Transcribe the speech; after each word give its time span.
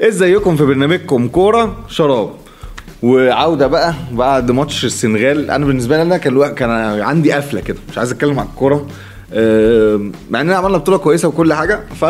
ازيكم 0.00 0.56
في 0.56 0.64
برنامجكم 0.64 1.28
كورة؟ 1.28 1.76
شراب. 1.88 2.30
وعودة 3.02 3.66
بقى 3.66 3.94
بعد 4.12 4.50
ماتش 4.50 4.84
السنغال. 4.84 5.50
أنا 5.50 5.66
بالنسبة 5.66 5.96
لي 5.96 6.02
أنا 6.02 6.16
كان 6.16 6.54
كان 6.54 6.70
عندي 7.00 7.32
قفلة 7.32 7.60
كده 7.60 7.78
مش 7.90 7.98
عايز 7.98 8.12
أتكلم 8.12 8.38
عن 8.38 8.46
الكورة. 8.46 8.86
مع 10.30 10.40
اننا 10.40 10.56
عملنا 10.56 10.78
بطولة 10.78 10.98
كويسة 10.98 11.28
وكل 11.28 11.54
حاجة 11.54 11.80
ف 12.00 12.04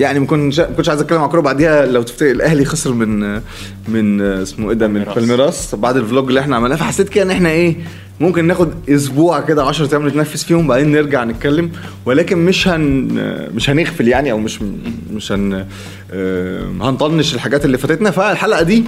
يعني 0.00 0.20
ما 0.20 0.26
كنتش 0.26 0.60
ما 0.60 0.66
كنتش 0.66 0.88
عايز 0.88 1.00
أتكلم 1.00 1.18
عن 1.18 1.24
الكورة. 1.24 1.40
بعديها 1.40 1.86
لو 1.86 2.02
تفتكر 2.02 2.30
الأهلي 2.30 2.64
خسر 2.64 2.92
من 2.92 3.40
من 3.88 4.20
اسمه 4.20 4.70
إيه 4.70 4.76
ده؟ 4.76 4.88
من. 4.88 5.04
بالميراس 5.04 5.74
بعد 5.74 5.96
الفلوج 5.96 6.28
اللي 6.28 6.40
إحنا 6.40 6.56
عملناه 6.56 6.76
فحسيت 6.76 7.08
كده 7.08 7.24
إن 7.24 7.30
إحنا 7.30 7.48
إيه 7.48 7.76
ممكن 8.20 8.44
ناخد 8.46 8.72
أسبوع 8.88 9.40
كده 9.40 9.64
10 9.64 9.92
أيام 9.92 10.08
نتنفس 10.08 10.44
فيهم 10.44 10.66
بعدين 10.68 10.92
نرجع 10.92 11.24
نتكلم. 11.24 11.70
ولكن 12.06 12.38
مش 12.38 12.68
هن 12.68 13.08
مش 13.54 13.70
هنغفل 13.70 14.08
يعني 14.08 14.32
أو 14.32 14.38
مش 14.38 14.58
مش 15.12 15.32
هن 15.32 15.66
آه، 16.12 16.64
هنطنش 16.80 17.34
الحاجات 17.34 17.64
اللي 17.64 17.78
فاتتنا. 17.78 18.10
فالحلقة 18.10 18.62
دي 18.62 18.84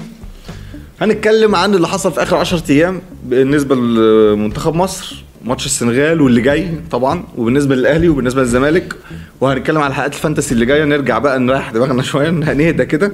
هنتكلم 1.00 1.54
عن 1.54 1.74
اللي 1.74 1.88
حصل 1.88 2.12
في 2.12 2.22
آخر 2.22 2.36
10 2.36 2.62
أيام 2.70 3.00
بالنسبة 3.24 3.74
لمنتخب 3.74 4.74
مصر 4.74 5.24
ماتش 5.44 5.66
السنغال 5.66 6.20
واللي 6.20 6.40
جاي 6.40 6.68
طبعا 6.90 7.24
وبالنسبة 7.36 7.74
للأهلي 7.74 8.08
وبالنسبة 8.08 8.40
للزمالك. 8.40 8.94
وهنتكلم 9.40 9.78
على 9.78 9.94
حلقات 9.94 10.12
ال 10.14 10.19
fantasy 10.19 10.54
اللي 10.54 10.66
جاية. 10.66 10.84
نرجع 10.84 11.18
بقى 11.18 11.38
نريح 11.38 11.70
دماغنا 11.72 12.02
شوية 12.02 12.30
نهدى 12.30 12.84
كده 12.84 13.12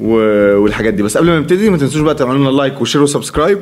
والحاجات 0.00 0.94
دي. 0.94 1.02
بس 1.02 1.16
قبل 1.16 1.26
ما 1.26 1.38
نبتدي 1.38 1.70
ما 1.70 1.76
تنسوش 1.76 2.00
بقى 2.00 2.14
تعملوا 2.14 2.38
لنا 2.38 2.56
like 2.56 2.80
و 2.80 2.84
share 2.84 3.02
و 3.02 3.07
subscribe. 3.07 3.58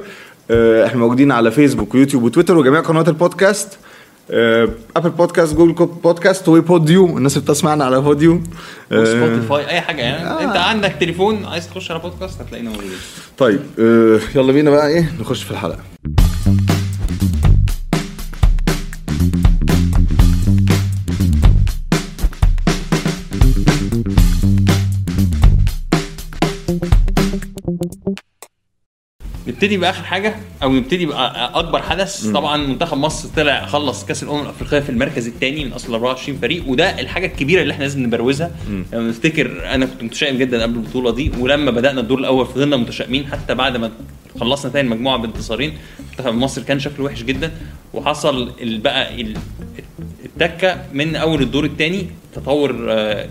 إحنا 0.51 1.01
موجودين 1.01 1.33
على 1.33 1.51
فيسبوك 1.51 1.95
ويوتيوب 1.95 2.23
وتويتر 2.23 2.57
وجميع 2.57 2.81
قنوات 2.81 3.09
البودكاست. 3.09 3.79
آه، 4.31 4.69
Apple 4.97 5.11
Podcast 5.11 5.55
Google 5.55 5.87
Podcast 5.87 6.49
وبوديو 6.49 7.19
الناس 7.19 7.37
اللي 7.37 7.45
بتسمعنا 7.45 7.85
على 7.85 8.01
بوديو 8.01 8.41
آه، 8.93 9.01
وسبوتيفاي 9.01 9.69
أي 9.69 9.81
حاجة 9.81 10.03
يعني. 10.03 10.27
آه. 10.29 10.45
أنت 10.45 10.57
عندك 10.57 10.97
تليفون 11.01 11.45
عايز 11.45 11.69
تخش 11.69 11.91
على 11.91 12.01
بودكاست 12.01 12.41
هتلاقينا 12.41 12.71
موجودين 12.71 12.99
طيب 13.39 13.61
آه، 13.81 14.19
يلا 14.35 14.53
بينا 14.53 14.71
بقى 14.71 14.89
إيه 14.89 15.13
نخش 15.21 15.43
في 15.43 15.51
الحلقة. 15.51 15.79
نبتدي 29.59 29.77
بآخر 29.77 30.03
حاجة 30.03 30.35
أو 30.63 30.73
نبتدي 30.73 31.07
باكبر 31.07 31.83
حدث. 31.83 32.27
طبعا 32.27 32.57
منتخب 32.57 32.97
مصر 32.99 33.29
طلع 33.37 33.67
خلص 33.67 34.05
كأس 34.05 34.23
الأمم 34.23 34.43
الأفريقية 34.43 34.81
في 34.81 34.91
المركز 34.91 35.27
الثاني 35.27 35.65
من 35.65 35.73
أصل 35.73 35.93
24 35.95 36.39
فريق 36.39 36.69
وده 36.69 37.01
الحاجة 37.01 37.27
الكبيرة 37.27 37.63
اللي 37.63 37.73
إحنا 37.73 37.83
لازم 37.85 38.03
نبروزها. 38.03 38.51
لما 38.93 39.09
نفتكر 39.09 39.75
أنا 39.75 39.87
كنت 39.87 40.03
متشائم 40.03 40.39
جدا 40.39 40.63
قبل 40.63 40.75
البطولة 40.77 41.11
دي 41.13 41.33
ولما 41.39 41.71
بدأنا 41.71 42.01
الدور 42.01 42.19
الأول 42.19 42.47
فضلنا 42.47 42.77
متشائمين 42.77 43.27
حتى 43.27 43.55
بعد 43.55 43.77
ما 43.77 43.91
خلصنا 44.41 44.73
تاني 44.73 44.89
المجموعه 44.89 45.17
بانتصارين. 45.19 45.75
منتخب 46.11 46.35
مصر 46.35 46.63
كان 46.63 46.79
شكله 46.81 47.05
وحش 47.05 47.23
جدا 47.23 47.53
وحصل 47.95 48.53
بقى 48.63 49.21
ال- 49.21 49.37
التكة 50.25 50.83
من 50.93 51.17
أول 51.17 51.43
الدور 51.43 51.65
الثاني 51.65 52.07
تطور 52.35 52.87
آه، 52.91 53.29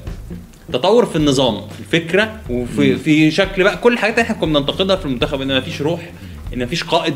تطور 0.73 1.06
في 1.06 1.16
النظام 1.16 1.68
في 1.68 1.80
الفكرة 1.80 2.40
وفي 2.50 2.96
في 2.96 3.32
شكل 3.32 3.64
بقى 3.64 3.78
كل 3.78 3.94
الحاجات 3.94 4.14
اللي 4.14 4.23
إحنا 4.23 4.36
كنا 4.36 4.60
بننتقدها 4.60 4.96
في 4.96 5.06
المنتخب 5.06 5.42
إن 5.42 5.58
مفيش 5.58 5.82
روح 5.82 6.12
إن 6.54 6.64
مفيش 6.64 6.84
قائد. 6.84 7.16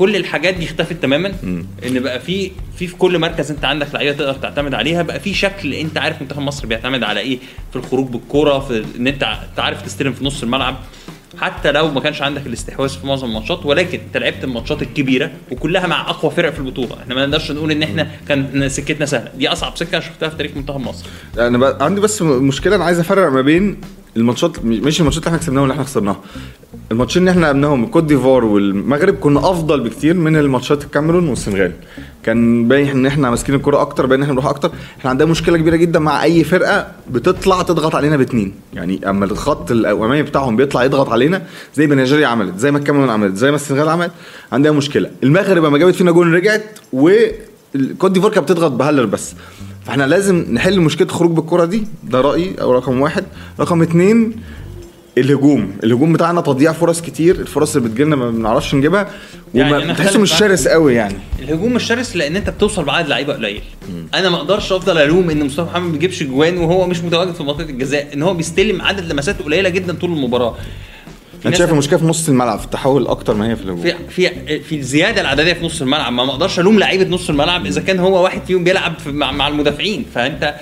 كل 0.00 0.16
الحاجات 0.16 0.54
دي 0.54 0.64
اختفت 0.64 0.92
تماما. 1.02 1.32
إن 1.86 2.00
بقى 2.00 2.20
في 2.20 2.50
في 2.76 2.86
في 2.86 2.96
كل 2.96 3.18
مركز 3.18 3.50
أنت 3.50 3.64
عندك 3.64 3.86
لعيبه 3.94 4.12
تقدر 4.16 4.32
تعتمد 4.34 4.74
عليها. 4.74 5.02
بقى 5.02 5.20
في 5.20 5.34
شكل 5.34 5.74
أنت 5.74 5.98
عارف 5.98 6.22
منتخب 6.22 6.40
مصر 6.42 6.66
بيعتمد 6.66 7.02
على 7.02 7.20
إيه 7.20 7.38
في 7.70 7.76
الخروج 7.76 8.08
بالكوره 8.08 8.58
في 8.58 8.84
إن 8.98 9.06
أنت 9.06 9.24
عارف 9.58 9.82
تستلم 9.82 10.12
في 10.12 10.24
نص 10.24 10.42
الملعب. 10.42 10.76
حتى 11.38 11.72
لو 11.72 11.88
ما 11.90 12.00
كانش 12.00 12.22
عندك 12.22 12.46
الاستحواذ 12.46 12.88
في 12.88 13.06
معظم 13.06 13.28
الماتشات 13.28 13.66
ولكن 13.66 13.98
أنت 14.06 14.16
لعبت 14.16 14.44
الماتشات 14.44 14.82
الكبيرة 14.82 15.30
وكلها 15.50 15.86
مع 15.86 16.10
أقوى 16.10 16.30
فرق 16.30 16.50
في 16.52 16.58
البطولة. 16.58 16.96
إحنا 17.02 17.14
ما 17.14 17.26
نقدرش 17.26 17.50
نقول 17.50 17.70
إن 17.70 17.82
إحنا 17.82 18.10
كان 18.28 18.68
سكتنا 18.68 19.06
سهلة. 19.06 19.30
دي 19.38 19.48
أصعب 19.48 19.76
سكة 19.76 19.90
أنا 19.96 20.00
شفتها 20.00 20.28
في 20.28 20.36
تاريخ 20.36 20.52
منتخب 20.56 20.80
مصر. 20.80 21.06
أنا 21.38 21.58
بقى 21.58 21.84
عندي 21.84 22.00
بس 22.00 22.22
م- 22.22 22.42
مشكلة 22.42 22.76
أنا 22.76 22.84
عايز 22.84 22.98
أفرق 22.98 23.32
ما 23.32 23.40
بين 23.40 23.80
الماتشات 24.16 24.64
مش 24.64 25.00
الماتشات 25.00 25.26
اللي 25.26 25.28
إحنا 25.28 25.38
كسبناها 25.38 25.60
واللي 25.62 25.72
إحنا 25.72 25.84
خسرناها 25.84 26.20
الماتشين 26.92 27.22
اللي 27.22 27.30
إحنا 27.30 27.40
لعبناهم 27.40 27.84
الكوت 27.84 28.04
ديفوار 28.04 28.44
والمغرب 28.44 29.14
كنا 29.14 29.50
أفضل 29.50 29.80
بكتير 29.80 30.14
من 30.14 30.36
الماتشات 30.36 30.84
الكاميرون 30.84 31.28
والسنغال. 31.28 31.72
كان 32.22 32.68
باين 32.68 32.88
إن 32.88 33.06
إحنا 33.06 33.30
ماسكين 33.30 33.54
الكرة 33.54 33.80
أكتر 33.80 34.06
باين 34.06 34.20
إن 34.20 34.22
إحنا 34.22 34.34
بنروح 34.34 34.46
أكتر. 34.46 34.70
إحنا 34.98 35.10
عندنا 35.10 35.30
مشكلة 35.30 35.58
كبيرة 35.58 35.76
جدا 35.76 35.98
مع 35.98 36.22
أي 36.24 36.44
فرقة 36.44 36.92
بتطلع 37.10 37.62
تضغط 37.62 37.94
علينا 37.94 38.16
باتنين. 38.16 38.54
يعني 38.74 39.10
أما 39.10 39.24
الخط 39.24 39.70
الأمامي 39.70 40.22
بتاعهم 40.22 40.56
بيطلع 40.56 40.84
يضغط 40.84 41.08
علينا 41.08 41.42
زي 41.74 41.86
ما 41.86 41.94
نيجيريا 41.94 42.26
عملت 42.26 42.58
زي 42.58 42.70
ما 42.70 42.78
الكاميرون 42.78 43.10
عملت 43.10 43.36
زي 43.36 43.50
ما 43.50 43.56
السنغال 43.56 43.88
عملت. 43.88 44.12
عندها 44.52 44.72
مشكلة. 44.72 45.10
المغرب 45.22 45.64
لما 45.64 45.78
جابت 45.78 45.94
فينا 45.94 46.10
جول 46.10 46.32
رجعت 46.34 46.78
والكوت 46.92 48.10
ديفوار 48.10 48.32
كانت 48.32 48.52
بتضغط 48.52 48.72
بهالر 48.72 49.04
بس. 49.04 49.34
فاحنا 49.86 50.06
لازم 50.06 50.46
نحل 50.52 50.80
مشكلة 50.80 51.06
الخروج 51.08 51.30
بالكرة 51.30 51.64
دي. 51.64 51.86
ده 52.04 52.20
رأيي 52.20 52.54
أو 52.60 52.72
رقم 52.72 53.00
واحد. 53.00 53.24
رقم 53.60 53.82
اتنين 53.82 54.36
الهجوم. 55.18 55.76
الهجوم 55.84 56.12
بتاعنا 56.12 56.40
تضييع 56.40 56.72
فرص 56.72 57.00
كتير. 57.00 57.34
الفرص 57.34 57.76
اللي 57.76 57.88
بتجيلنا 57.88 58.16
ما 58.16 58.30
بنعرفش 58.30 58.74
نجيبها. 58.74 59.10
يعني 59.54 59.72
وما 59.72 59.84
أنا 59.84 59.92
تحسه 59.92 60.10
خالف 60.10 60.20
مش. 60.22 60.32
شرس 60.32 60.68
قوي 60.68 60.94
يعني. 60.94 61.14
الهجوم 61.38 61.72
مش 61.72 61.82
شرس 61.84 62.16
لأن 62.16 62.36
أنت 62.36 62.50
بتوصل 62.50 62.84
بعدد 62.84 63.08
لعيبة 63.08 63.34
قليل. 63.34 63.62
أنا 64.14 64.30
ما 64.30 64.36
أقدرش 64.36 64.72
أفضل 64.72 64.98
ألوم 64.98 65.30
إن 65.30 65.46
مصطفى 65.46 65.70
محمد 65.70 65.86
ما 65.86 65.92
بيجيبش 65.92 66.22
جوان 66.22 66.58
وهو 66.58 66.86
مش 66.86 67.00
متواجد 67.00 67.34
في 67.34 67.42
منطقة 67.42 67.70
الجزاء 67.70 68.08
إن 68.14 68.22
هو 68.22 68.34
بيستلم 68.34 68.82
عدد 68.82 69.12
لمسات 69.12 69.42
قليلة 69.42 69.68
جدا 69.68 69.92
طول 69.92 70.12
المباراة. 70.12 70.56
أنا 71.46 71.56
شايف 71.56 71.70
المشكلة 71.72 71.98
في 71.98 72.04
نص 72.04 72.28
الملعب 72.28 72.58
في 72.58 72.64
التحول 72.64 73.06
أكتر 73.06 73.34
ما 73.34 73.50
هي 73.50 73.56
في 73.56 73.62
الهجوم. 73.62 73.82
في 73.82 73.94
في 74.08 74.60
في 74.60 74.76
الزيادة 74.76 75.20
العددية 75.20 75.52
في 75.52 75.64
نص 75.64 75.82
الملعب. 75.82 76.12
ما 76.12 76.22
أقدرش 76.30 76.58
ألوم 76.60 76.78
لعيبة 76.78 77.04
نص 77.10 77.30
الملعب 77.30 77.66
إذا 77.66 77.80
كان 77.80 77.98
هو 77.98 78.22
واحد 78.24 78.40
فيهم 78.46 78.64
بيلعب 78.64 78.98
في 78.98 79.12
مع, 79.12 79.32
مع 79.32 79.48
المدافعين. 79.48 80.04
فأنت 80.14 80.54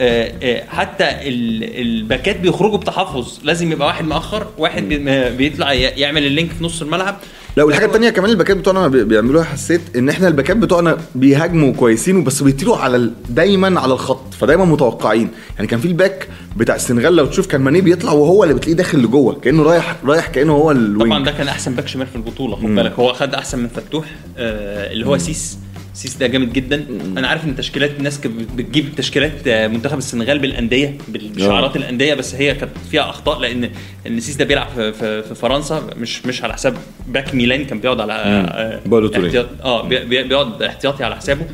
آه، 0.00 0.32
آه، 0.42 0.64
حتى 0.68 1.04
ال- 1.04 1.80
ال 1.80 1.90
back 1.90 2.30
ات 2.30 2.40
بيخرجوا 2.40 2.78
بتحفظ. 2.78 3.38
لازم 3.42 3.72
يبقى 3.72 3.86
واحد 3.88 4.04
مؤخر 4.04 4.46
واحد 4.58 4.82
بي- 4.88 5.30
بيطلع 5.30 5.72
يعمل 5.72 6.26
ال 6.26 6.31
link 6.31 6.50
في 6.52 6.64
نص 6.64 6.82
الملعب. 6.82 7.16
لا 7.56 7.64
والحاجة 7.64 7.84
التانية 7.86 8.10
كمان 8.10 8.30
ال 8.30 8.34
back 8.34 8.52
ات 8.52 8.56
بتوعنا 8.56 8.88
بي- 8.88 9.04
بيعملوها. 9.04 9.44
حسيت 9.44 9.80
إن 9.96 10.08
إحنا 10.08 10.28
ال 10.28 10.33
back 10.33 10.51
ات 10.51 10.56
بتوعنا 10.56 10.96
بيهاجموا 11.14 11.72
كويسين 11.72 12.16
وبس 12.16 12.42
بيطيروا 12.42 12.76
على 12.76 12.96
ال... 12.96 13.12
دايما 13.28 13.80
على 13.80 13.92
الخط 13.92 14.34
فدايما 14.34 14.64
متوقعين. 14.64 15.28
يعني 15.56 15.66
كان 15.66 15.80
في 15.80 15.88
ال 15.88 15.96
back 15.96 16.28
بتاع 16.56 16.74
السنغال 16.74 17.16
لو 17.16 17.26
تشوف 17.26 17.46
كان 17.46 17.60
ماني 17.60 17.80
بيطلع 17.80 18.12
وهو 18.12 18.42
اللي 18.44 18.54
بتلاقيه 18.54 18.76
داخل 18.76 18.98
لجوه 18.98 19.34
كأنه 19.34 19.62
رايح 19.62 19.96
رايح 20.04 20.26
كأنه 20.28 20.52
هو 20.52 20.70
ال 20.70 20.77
wing. 20.77 21.12
طبعا 21.12 21.24
ده 21.24 21.30
كان 21.32 21.48
أحسن 21.48 21.74
back 21.74 21.88
شمال 21.88 22.06
في 22.06 22.16
البطولة 22.16 22.56
خد 22.56 22.62
بالك. 22.62 22.92
هو 22.92 23.12
خد 23.12 23.34
أحسن 23.34 23.58
من 23.58 23.68
فتوح 23.68 24.04
آه 24.38 24.92
اللي 24.92 25.06
هو 25.06 25.18
سيس. 25.18 25.58
سيس 25.96 26.16
ده 26.16 26.26
جامد 26.26 26.52
جدا. 26.52 26.86
أنا 27.16 27.28
عارف 27.28 27.44
إن 27.44 27.56
تشكيلات 27.56 27.90
الناس 27.98 28.20
كانت 28.20 28.52
بتجيب 28.56 28.94
تشكيلات 28.96 29.48
آه، 29.48 29.66
منتخب 29.68 29.98
السنغال 29.98 30.38
بالأندية 30.38 30.98
بشعارات 31.08 31.76
الأندية 31.76 32.14
بس 32.14 32.34
هي 32.34 32.54
كانت 32.54 32.72
فيها 32.90 33.10
أخطاء 33.10 33.38
لأن 33.40 33.70
إن 34.06 34.20
سيس 34.20 34.36
ده 34.36 34.44
بيلعب 34.44 34.68
في, 34.92 35.22
فرنسا 35.34 35.90
مش 35.96 36.26
مش 36.26 36.44
على 36.44 36.52
حساب 36.52 36.76
باك 37.08 37.34
ميلان 37.34 37.64
كان 37.64 37.80
بيقعد 37.80 38.00
على 38.00 38.12
آه 38.12 38.80
بالو 38.88 39.08
توريه. 39.08 39.26
احتياط 39.26 39.46
آه 39.64 39.82
بي- 39.88 40.22
بيقعد 40.24 40.62
احتياطي 40.62 41.04
على 41.04 41.16
حسابه. 41.16 41.46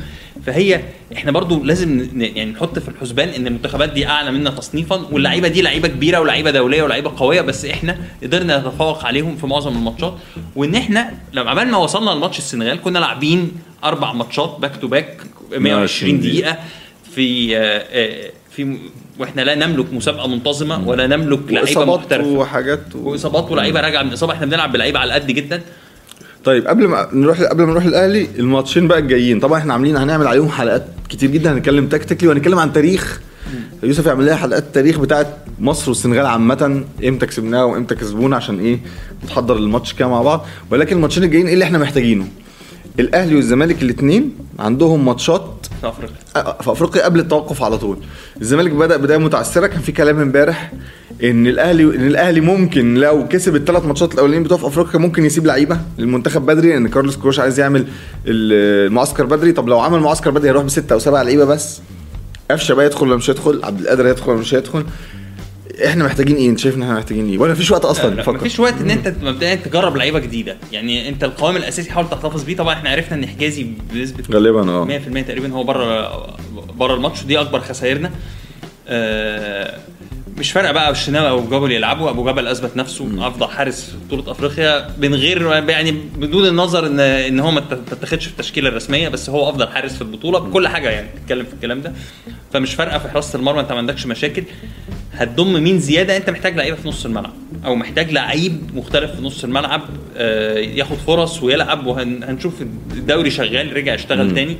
فهي 0.45 0.81
إحنا 1.15 1.31
برضو 1.31 1.63
لازم 1.63 2.07
يعني 2.15 2.51
نحط 2.51 2.79
في 2.79 2.87
الحسبان 2.89 3.29
إن 3.29 3.47
المنتخبات 3.47 3.89
دي 3.89 4.07
أعلى 4.07 4.31
منا 4.31 4.49
تصنيفا 4.49 4.95
واللعيبة 5.11 5.47
دي 5.47 5.61
لعيبة 5.61 5.87
كبيرة 5.87 6.19
ولعيبة 6.19 6.51
دولية 6.51 6.83
ولعيبة 6.83 7.11
قوية 7.17 7.41
بس 7.41 7.65
إحنا 7.65 7.97
قدرنا 8.23 8.57
نتفوق 8.57 9.05
عليهم 9.05 9.35
في 9.37 9.47
معظم 9.47 9.75
الماتشات. 9.75 10.13
وإن 10.55 10.75
إحنا 10.75 11.13
لما 11.33 11.49
عمال 11.51 11.67
ما 11.67 11.77
وصلنا 11.77 12.11
لماتش 12.11 12.37
السنغال 12.37 12.81
كنا 12.81 12.99
لاعبين 12.99 13.51
أربع 13.83 14.13
ماتشات 14.13 14.57
back 14.59 14.75
to 14.77 14.87
back 14.87 15.17
120 15.57 16.19
دقيقة 16.19 16.57
في 17.15 17.57
آه، 17.57 17.61
آه، 17.61 18.29
في 18.51 18.77
وإحنا 19.19 19.41
لا 19.41 19.55
نملك 19.55 19.93
مسابقة 19.93 20.27
منتظمة 20.27 20.87
ولا 20.87 21.07
نملك 21.07 21.39
لعيبة 21.49 21.69
وإصابات 21.69 21.99
محترفة. 21.99 22.27
وحاجات 22.27 22.95
و... 22.95 23.09
وإصابات 23.09 23.51
ولاعيبه 23.51 23.81
راجعة 23.81 24.03
من 24.03 24.13
اصابه 24.13 24.33
إحنا 24.33 24.45
بنلعب 24.45 24.71
بلعيبة 24.71 24.99
على 24.99 25.13
قد 25.13 25.27
جدا. 25.27 25.61
طيب 26.43 26.67
قبل 26.67 26.87
ما 26.87 27.07
نروح 27.13 27.41
قبل 27.41 27.63
ما 27.63 27.71
نروح 27.71 27.85
الاهلي 27.85 28.27
الماتشين 28.39 28.87
بقى 28.87 28.99
الجايين. 28.99 29.39
طبعا 29.39 29.59
إحنا 29.59 29.73
عاملين 29.73 29.97
هنعمل 29.97 30.27
عليهم 30.27 30.49
حلقات 30.49 30.85
كتير 31.09 31.31
جدا 31.31 31.53
هنتكلم 31.53 31.87
tactically 31.87 32.29
وهنتكلم 32.29 32.59
عن 32.59 32.73
تاريخ. 32.73 33.21
يوسف 33.83 34.05
يعمل 34.05 34.23
لنا 34.25 34.35
حلقات 34.35 34.63
تاريخ 34.73 34.99
بتاعت 34.99 35.27
مصر 35.59 35.89
والسنغال 35.89 36.25
عامة 36.25 36.83
إمتى 37.07 37.25
كسبناها 37.25 37.63
وإمتى 37.63 37.95
كسبونا 37.95 38.35
عشان 38.35 38.59
إيه 38.59 38.79
نتحضر 39.23 39.57
الماتش 39.57 39.93
كده 39.93 40.07
مع 40.07 40.21
بعض. 40.21 40.45
ولكن 40.71 40.95
الماتشين 40.95 41.23
الجايين 41.23 41.47
إيه 41.47 41.53
اللي 41.53 41.65
إحنا 41.65 41.77
محتاجينه؟ 41.77 42.27
الأهلي 42.99 43.35
والزمالك 43.35 43.81
الاثنين 43.83 44.35
عندهم 44.59 45.05
ماتشات 45.05 45.65
في 45.81 45.87
أفريقيا. 45.87 46.15
في 46.61 46.71
أفريقيا 46.71 47.05
قبل 47.05 47.19
التوقف 47.19 47.63
على 47.63 47.77
طول. 47.77 47.97
الزمالك 48.41 48.71
بدأ 48.71 48.97
بداية 48.97 49.17
متعثرة 49.17 49.67
كان 49.67 49.81
في 49.81 49.91
كلام 49.91 50.19
امبارح 50.19 50.73
إن 51.23 51.47
الأهلي 51.47 51.83
إن 51.83 52.07
الأهلي 52.07 52.41
ممكن 52.41 52.95
لو 52.95 53.27
كسب 53.27 53.55
الثلاث 53.55 53.85
ماتشات 53.85 54.13
الأولانيين 54.13 54.43
بتوع 54.43 54.57
في 54.57 54.67
أفريقيا 54.67 54.99
ممكن 54.99 55.25
يسيب 55.25 55.45
لعيبة 55.45 55.77
للمنتخب 55.97 56.45
بدري 56.45 56.69
لأن 56.69 56.87
كارلوس 56.87 57.17
كروش 57.17 57.39
عايز 57.39 57.59
يعمل 57.59 57.85
المعسكر 58.27 59.25
بدري. 59.25 59.51
طب 59.51 59.69
لو 59.69 59.79
عمل 59.79 59.99
معسكر 59.99 60.31
بدري 60.31 60.47
هيروح 60.49 60.63
بستة 60.63 60.93
أو 60.93 60.99
سبعة 60.99 61.23
لعيبة 61.23 61.45
بس. 61.45 61.81
قفشه 62.51 62.73
بقى 62.73 62.85
يدخل 62.85 63.07
ولا 63.07 63.15
مش 63.15 63.29
هيدخل؟ 63.29 63.61
عبد 63.63 63.79
القادر 63.81 64.07
هيدخل 64.07 64.31
ولا 64.31 64.39
مش 64.39 64.53
هيدخل؟ 64.55 64.83
إحنا 65.85 66.03
محتاجين 66.03 66.35
إيه؟ 66.35 66.49
انت 66.49 66.59
شايف 66.59 66.75
ان 66.75 66.81
إحنا 66.81 66.93
محتاجين 66.95 67.29
إيه؟ 67.29 67.37
ولا 67.37 67.51
مفيش 67.51 67.71
وقت 67.71 67.85
أصلا؟ 67.85 68.09
لا 68.09 68.15
نفكر 68.21 68.33
مفيش 68.33 68.59
وقت 68.59 68.73
إن 68.81 68.89
أنت 68.91 69.13
مبدئيا 69.21 69.55
تجرب 69.55 69.97
لعيبة 69.97 70.19
جديدة. 70.19 70.57
يعني 70.71 71.09
أنت 71.09 71.23
القوام 71.23 71.57
الأساسي 71.57 71.91
حاول 71.91 72.09
تحتفظ 72.09 72.43
بيه. 72.43 72.55
طبعا 72.55 72.73
إحنا 72.73 72.89
عرفنا 72.89 73.15
إن 73.17 73.27
حجازي 73.27 73.67
بنسبة 73.93 74.23
غالبا 74.31 74.71
آه. 74.71 74.85
100% 74.85 75.27
تقريبا 75.27 75.51
هو 75.53 75.63
بره 75.63 76.35
بره 76.77 76.93
الماتش. 76.95 77.23
ودي 77.23 77.39
أكبر 77.41 77.59
خسائرنا. 77.59 78.11
آه، 78.87 79.77
مش 80.37 80.51
فارقة 80.51 80.71
بقى 80.71 80.91
الشناوي 80.91 81.29
أو 81.29 81.45
جبل 81.47 81.71
يلعبوا. 81.71 82.09
أبو 82.09 82.23
جبل 82.31 82.47
أثبت 82.47 82.77
نفسه 82.77 83.27
أفضل 83.27 83.47
حارس 83.47 83.83
في 83.89 83.97
بطولة 84.07 84.31
أفريقيا. 84.31 84.87
من 84.97 85.15
غير 85.15 85.51
يعني 85.69 85.91
بدون 86.17 86.47
النظر 86.47 86.87
إن 86.87 86.99
إن 86.99 87.39
هو 87.39 87.51
ما 87.51 87.61
تتاخدش 87.91 88.25
في 88.25 88.31
التشكيلة 88.31 88.69
الرسمية 88.69 89.09
بس 89.09 89.29
هو 89.29 89.49
أفضل 89.49 89.67
حارس 89.67 89.95
في 89.95 90.01
البطولة. 90.01 90.39
بكل 90.39 90.67
حاجة 90.67 90.89
يعني 90.89 91.07
تتكلم 91.23 91.45
في 91.45 91.53
الكلام 91.53 91.81
ده. 91.81 91.93
فمش 92.53 92.73
فارقة 92.73 92.99
في 92.99 93.09
حراسة 93.09 93.39
المرمى. 93.39 93.59
أنت 93.59 93.71
ما 93.71 93.77
عندكش 93.77 94.05
مشاكل. 94.05 94.43
هتضم 95.17 95.63
مين 95.63 95.79
زيادة؟ 95.79 96.17
انت 96.17 96.29
محتاج 96.29 96.55
لعيبة 96.55 96.77
في 96.77 96.87
نص 96.87 97.05
الملعب 97.05 97.33
أو 97.65 97.75
محتاج 97.75 98.11
لعيب 98.11 98.61
مختلف 98.75 99.11
في 99.11 99.21
نص 99.21 99.43
الملعب 99.43 99.81
آه، 100.17 100.57
ياخد 100.57 100.97
فرص 100.97 101.43
ويلعب 101.43 101.85
وهنشوف 101.85 102.53
الدوري 102.91 103.31
شغال 103.31 103.75
رجع 103.77 103.93
اشتغل 103.93 104.35
تاني. 104.35 104.57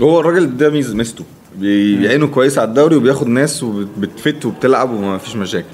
هو 0.00 0.20
الراجل 0.20 0.56
ده 0.56 0.70
ميز 0.70 0.94
ميزته 0.94 1.24
بيعينه 1.58 2.26
كويس 2.26 2.58
على 2.58 2.68
الدوري 2.68 2.96
وبياخد 2.96 3.26
ناس 3.26 3.62
وبتفت 3.62 4.44
وبتلعب 4.44 4.90
وما 4.90 5.18
فيش 5.18 5.36
مشاكل. 5.36 5.66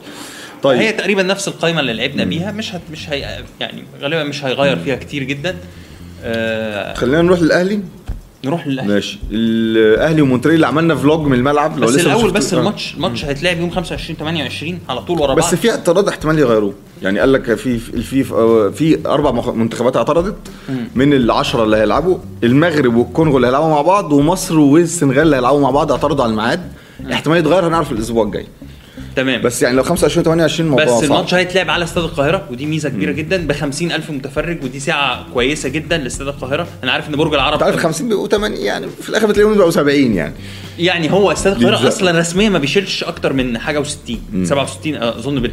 طيب. 0.63 0.79
هي 0.81 0.93
تقريبا 0.93 1.23
نفس 1.23 1.49
القائمه 1.49 1.81
اللي 1.81 1.93
لعبنا 1.93 2.25
بيها 2.25 2.53
مش 2.53 2.75
هت 2.75 2.81
مش 2.93 3.11
هي 3.11 3.45
يعني 3.61 3.83
غالبا 4.01 4.25
مش 4.25 4.45
هيغير 4.45 4.77
فيها 4.79 4.97
كتير 4.97 5.23
جدا. 5.23 5.57
آه 6.25 6.95
خلينا 6.95 7.23
نروح 7.23 7.41
للأهلي. 7.41 7.81
نروح 8.45 8.67
للأهلي. 8.67 8.93
ماشي. 8.95 9.19
الأهلي 9.31 10.23
ومونتري 10.23 10.55
اللي 10.55 10.67
عملنا 10.67 10.95
vlog 10.95 11.27
من 11.27 11.33
الملعب 11.35 11.79
لو 11.79 11.87
بس 11.87 11.95
لسه 11.95 12.07
الأول 12.07 12.31
بس 12.31 12.55
الماتش 12.55 12.95
الماتش 12.95 13.25
هيتلعب 13.25 13.61
يوم 13.61 13.71
25 13.71 14.19
28 14.19 14.79
على 14.89 15.03
طول 15.03 15.21
ورا 15.21 15.35
بعض. 15.35 15.39
بس 15.39 15.55
في 15.55 15.71
اعتراض 15.71 16.09
احتمال 16.09 16.39
يغيروه. 16.39 16.75
يعني 17.03 17.21
قال 17.21 17.33
لك 17.33 17.55
في 17.55 17.79
في 17.79 18.25
في 18.73 18.99
أربع 19.07 19.53
منتخبات 19.53 19.97
اعترضت. 19.97 20.37
من 20.95 21.13
العشرة 21.13 21.65
اللي 21.65 21.77
هيلعبوا 21.77 22.19
المغرب 22.45 22.95
والكونغو 22.95 23.37
اللي 23.37 23.47
هيلعبوا 23.47 23.69
مع 23.71 23.83
بعض 23.83 24.13
ومصر 24.13 24.59
والسنغال 24.59 25.23
اللي 25.23 25.37
هيلعبوا 25.37 25.61
مع 25.61 25.71
بعض 25.71 25.93
اعترضوا 25.93 26.25
على 26.25 26.31
الميعاد. 26.31 26.73
احتمال 27.13 27.39
يتغير 27.39 27.67
هنعرف 27.67 27.93
الأسبوع 27.93 28.25
الجاي. 28.25 28.47
تمام. 29.17 29.43
بس 29.43 29.63
يعني 29.63 29.77
لو 29.77 29.83
25 29.83 30.25
28 30.25 30.71
موضوع 30.71 30.85
بس 30.85 31.05
الماتش 31.05 31.35
هيتلعب 31.35 31.71
على 31.71 31.85
استاد 31.85 32.05
القاهرة 32.05 32.47
ودي 32.51 32.67
ميزة 32.67 32.89
كبيرة 32.89 33.13
جدا 33.13 33.47
ب 33.47 33.51
ألف 33.83 34.11
متفرج 34.11 34.65
ودي 34.65 34.81
ساعة 34.81 35.27
كويسة 35.35 35.69
جدا 35.69 35.99
لاستاد 35.99 36.29
القاهرة. 36.29 36.67
أنا 36.85 36.93
عارف 36.93 37.09
إن 37.09 37.17
برج 37.17 37.35
العرب 37.35 37.53
أنت 37.53 37.63
عارف 37.63 37.77
50 37.77 38.09
بيبقوا 38.09 38.29
80 38.29 38.57
يعني 38.57 38.87
في 39.03 39.09
الآخر 39.09 39.27
بتلاقيهم 39.27 39.53
بيبقوا 39.53 39.71
70 39.71 40.15
يعني. 40.15 40.35
يعني 40.79 41.13
هو 41.13 41.33
استاد 41.33 41.63
القاهرة 41.63 41.89
أصلا 41.89 42.19
رسميا 42.19 42.49
ما 42.49 42.59
بيشيلش 42.59 43.05
أكتر 43.05 43.33
من 43.33 43.59
حاجة 43.59 43.83
و60 43.83 44.13
67 44.45 44.95
أظن 44.95 45.51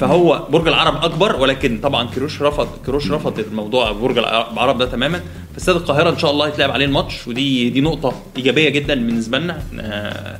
فهو 0.00 0.46
برج 0.50 0.68
العرب 0.68 1.04
أكبر 1.04 1.36
ولكن 1.36 1.78
طبعا 1.82 2.08
كيروش 2.14 2.42
رفض 2.42 2.68
كيروش 2.84 3.10
رفض 3.10 3.38
الموضوع 3.38 3.92
برج 3.92 4.18
العرب 4.18 4.78
ده 4.78 4.86
تماما. 4.86 5.20
فاستاد 5.54 5.76
القاهرة 5.76 6.10
إن 6.10 6.18
شاء 6.18 6.30
الله 6.30 6.46
هيتلعب 6.46 6.70
عليه 6.70 6.84
الماتش 6.84 7.28
ودي 7.28 7.70
دي 7.70 7.80
نقطة 7.80 8.22
إيجابية 8.36 8.68
جدا 8.68 8.94
بالنسبة 8.94 9.38
لنا. 9.38 9.62
آه، 9.80 10.38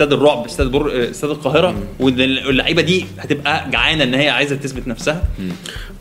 استاد 0.00 0.12
الرعب 0.12 0.44
استاد 0.44 0.66
بر... 0.66 1.10
استاد 1.10 1.30
القاهرة 1.30 1.74
واللعيبة 2.00 2.82
دي 2.82 3.06
هتبقى 3.18 3.70
جعانة 3.70 4.04
إن 4.04 4.14
هي 4.14 4.28
عايزة 4.28 4.56
تثبت 4.56 4.88
نفسها. 4.88 5.24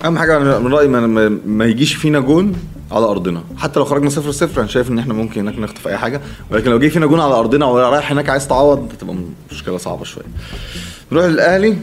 أهم 0.06 0.18
حاجة 0.18 0.38
أنا 0.38 0.60
من 0.60 0.74
رأيي 0.74 0.88
ما, 0.88 1.30
ما 1.46 1.66
يجيش 1.66 1.94
فينا 1.94 2.20
جون 2.20 2.56
على 2.92 3.06
أرضنا. 3.06 3.44
حتى 3.58 3.80
لو 3.80 3.86
خرجنا 3.86 4.10
صفر 4.10 4.32
صفر 4.32 4.60
أنا 4.62 4.70
شايف 4.70 4.90
إن 4.90 5.00
إحنا 5.00 5.14
ممكن 5.14 5.42
هناك 5.42 5.60
نخطف 5.60 5.88
أي 5.88 5.98
حاجة. 5.98 6.22
ولكن 6.52 6.70
لو 6.72 6.80
جه 6.80 6.88
فينا 6.88 7.06
جون 7.06 7.20
على 7.20 7.34
أرضنا 7.34 7.66
ورايح 7.66 8.12
هناك 8.12 8.30
عايز 8.30 8.48
تعوض 8.48 8.92
هتبقى 8.94 9.16
مشكلة 9.52 9.78
صعبة 9.78 10.04
شوية. 10.04 10.26
نروح 11.12 11.26
للأهلي. 11.26 11.78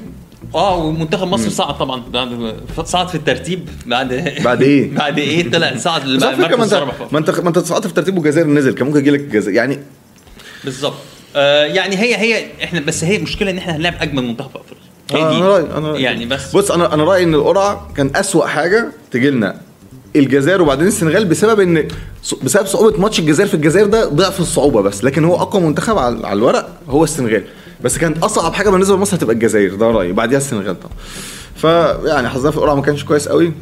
آه 0.54 0.76
ومنتخب 0.76 1.26
مصر 1.28 1.50
صعد 1.50 1.78
طبعا. 1.78 2.02
بعد 2.12 2.54
صعد 2.84 3.08
في 3.08 3.14
الترتيب 3.14 3.68
بعد 3.86 4.08
بعد 4.44 4.62
إيه؟ 4.62 4.94
بعد 4.98 5.18
إيه؟ 5.18 5.50
طلع 5.50 5.76
صعد 5.76 6.06
ما 6.06 6.14
أنت 6.64 6.74
ما 7.12 7.18
أنت 7.18 7.40
ما 7.40 7.48
أنت 7.48 7.58
صعدت 7.58 7.84
في 7.84 7.90
الترتيب 7.90 8.16
والجزائر 8.18 8.46
نزل. 8.46 8.72
كان 8.74 8.86
ممكن 8.86 8.98
يجي 8.98 9.10
لك 9.10 9.20
الجزائر 9.20 9.56
يعني 9.56 9.78
بالظبط. 10.64 10.94
آه 11.36 11.64
يعني 11.64 11.96
هي 11.96 12.16
هي 12.16 12.46
إحنا 12.64 12.80
بس 12.80 13.04
هي 13.04 13.16
المشكلة 13.16 13.50
إن 13.50 13.58
إحنا 13.58 13.76
هنلعب 13.76 13.94
أجمل 14.00 14.22
منتخب 14.22 14.50
في 14.50 14.58
أفريقيا. 14.58 15.26
آه، 15.26 15.36
أنا 15.36 15.46
رأيي 15.48 15.66
أنا 15.78 15.88
رأي. 15.92 16.02
يعني 16.02 16.26
بس 16.26 16.56
بص 16.56 16.70
أنا 16.70 16.94
أنا 16.94 17.04
رأيي 17.04 17.24
إن 17.24 17.34
القرعة 17.34 17.88
كان 17.96 18.10
أسوأ 18.16 18.46
حاجة 18.46 18.86
تجي 19.10 19.30
لنا. 19.30 19.60
الجزائر 20.16 20.62
وبعدين 20.62 20.86
السنغال 20.86 21.24
بسبب 21.24 21.60
إن 21.60 21.88
بسبب 22.42 22.66
صعوبة 22.66 23.00
ماتش 23.00 23.18
الجزائر 23.18 23.48
في 23.48 23.54
الجزائر 23.54 23.86
ده 23.86 24.08
ضعف 24.08 24.40
الصعوبة 24.40 24.80
بس 24.82 25.04
لكن 25.04 25.24
هو 25.24 25.34
أقوى 25.34 25.62
منتخب 25.62 25.98
على 25.98 26.32
الورق 26.32 26.68
هو 26.88 27.04
السنغال. 27.04 27.44
بس 27.84 27.98
كانت 27.98 28.22
أصعب 28.24 28.54
حاجة 28.54 28.70
بالنسبة 28.70 28.96
لمصر 28.96 29.16
هتبقى 29.16 29.34
الجزائر 29.34 29.74
ده 29.74 29.86
رأيي. 29.90 30.12
بعديها 30.12 30.38
السنغال 30.38 30.76
طبعا. 30.80 30.92
فيعني 31.56 32.28
حظنا 32.28 32.50
في 32.50 32.56
القرعة 32.56 32.74
ما 32.74 32.82
كانش 32.82 33.04
كويس 33.04 33.28
قوي. 33.28 33.52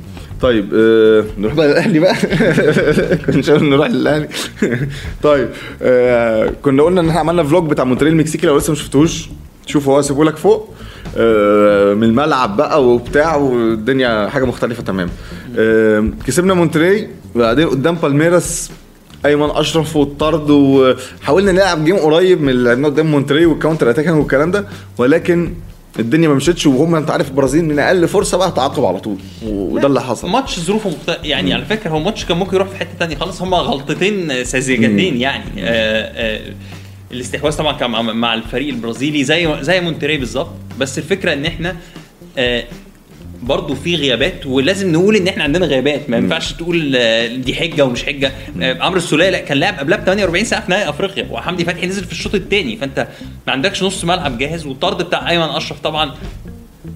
طيب 0.44 0.74
آه 0.74 1.24
نروح 1.38 1.54
بقى 1.54 1.68
للأهلي 1.68 1.98
بقى. 1.98 2.14
كنت 3.32 3.50
نروح 3.50 3.88
للأهلي. 3.90 4.28
طيب 5.22 5.48
آه 5.82 6.50
كنا 6.62 6.82
قلنا 6.82 7.00
إن 7.00 7.08
إحنا 7.08 7.20
عملنا 7.20 7.42
vlog 7.44 7.70
بتاع 7.70 7.84
مونتيري 7.84 8.09
ال 8.09 8.12
المكسيكي 8.14 8.46
لو 8.46 8.56
لسه 8.56 8.70
ما 8.70 8.76
شفتوش. 8.76 9.28
شوفوا 9.66 9.96
هو 9.96 10.02
سيبه 10.02 10.24
لك 10.24 10.36
فوق. 10.36 10.74
آه 11.16 11.94
من 11.94 12.02
الملعب 12.04 12.56
بقى 12.56 12.84
وبتاع 12.84 13.36
والدنيا 13.36 14.28
حاجة 14.28 14.44
مختلفة 14.44 14.82
تمام. 14.82 15.08
آه 15.58 16.04
كسبنا 16.26 16.54
مونتري 16.54 17.08
وبعدين 17.34 17.68
قدام 17.68 17.94
بالميراس 17.94 18.70
أيمن 19.26 19.50
أشرف 19.50 19.96
والطرد 19.96 20.50
وحاولنا 20.50 21.52
نلعب 21.52 21.84
game 21.84 21.96
قريب 21.96 22.40
من 22.42 22.48
اللي 22.48 22.68
لعبناه 22.68 22.88
قدام 22.88 23.06
مونتري 23.10 23.46
وال 23.46 23.56
counter 23.56 23.90
attacking 23.90 24.16
والكلام 24.18 24.50
ده. 24.50 24.64
ولكن 24.98 25.54
الدنيا 25.98 26.28
ما 26.28 26.34
مشيتش 26.34 26.66
وهم 26.66 26.94
أنت 26.94 27.10
عارف 27.10 27.28
البرازيل 27.28 27.64
من 27.64 27.78
أقل 27.78 28.08
فرصة 28.08 28.38
بقى 28.38 28.52
تعاقب 28.52 28.84
على 28.84 29.00
طول. 29.00 29.16
وده 29.46 29.86
اللي 29.86 30.00
حصل. 30.02 30.28
ماتش 30.30 30.60
ظروفه 30.60 30.90
مخت... 30.90 31.18
يعني 31.24 31.54
على 31.54 31.64
فكرة 31.64 31.90
هو 31.90 31.98
ماتش 31.98 32.24
كان 32.24 32.36
ممكن 32.36 32.56
يروح 32.56 32.68
في 32.68 32.76
حتة 32.76 32.90
ثانية 32.98 33.16
خالص 33.16 33.42
هم 33.42 33.54
غلطتين 33.54 34.44
ساذجتين 34.44 35.16
يعني. 35.16 35.44
آآ 35.58 36.12
آآ 36.14 36.40
الاستحواذ 37.12 37.56
طبعا 37.56 37.72
كان 37.72 37.90
مع 38.16 38.34
الفريق 38.34 38.68
البرازيلي 38.68 39.24
زي 39.24 39.56
زي 39.60 39.80
مونتري 39.80 40.16
بالظبط. 40.16 40.50
بس 40.78 40.98
الفكرة 40.98 41.32
إن 41.32 41.46
إحنا 41.46 41.76
برضه 43.44 43.74
في 43.74 43.96
غيابات 43.96 44.46
ولازم 44.46 44.92
نقول 44.92 45.16
إن 45.16 45.28
إحنا 45.28 45.44
عندنا 45.44 45.66
غيابات. 45.66 46.10
ما 46.10 46.16
ينفعش 46.16 46.52
تقول 46.52 46.90
دي 47.42 47.54
حجة 47.54 47.84
ومش 47.84 48.04
حجة. 48.04 48.32
عمرو 48.60 48.98
السولية 48.98 49.30
لا 49.30 49.40
كان 49.40 49.58
لاعب 49.58 49.78
قبلها 49.78 49.98
ب 49.98 50.04
48 50.04 50.44
ساعة 50.44 50.64
في 50.64 50.70
نهائي 50.70 50.88
أفريقيا 50.88 51.26
وحمدي 51.30 51.64
فتحي 51.64 51.86
نزل 51.86 52.04
في 52.04 52.12
الشوط 52.12 52.34
الثاني 52.34 52.76
فأنت 52.76 53.08
ما 53.46 53.52
عندكش 53.52 53.82
نص 53.82 54.04
ملعب 54.04 54.38
جاهز 54.38 54.66
والطرد 54.66 55.02
بتاع 55.02 55.30
أيمن 55.30 55.44
أشرف 55.44 55.80
طبعا 55.80 56.14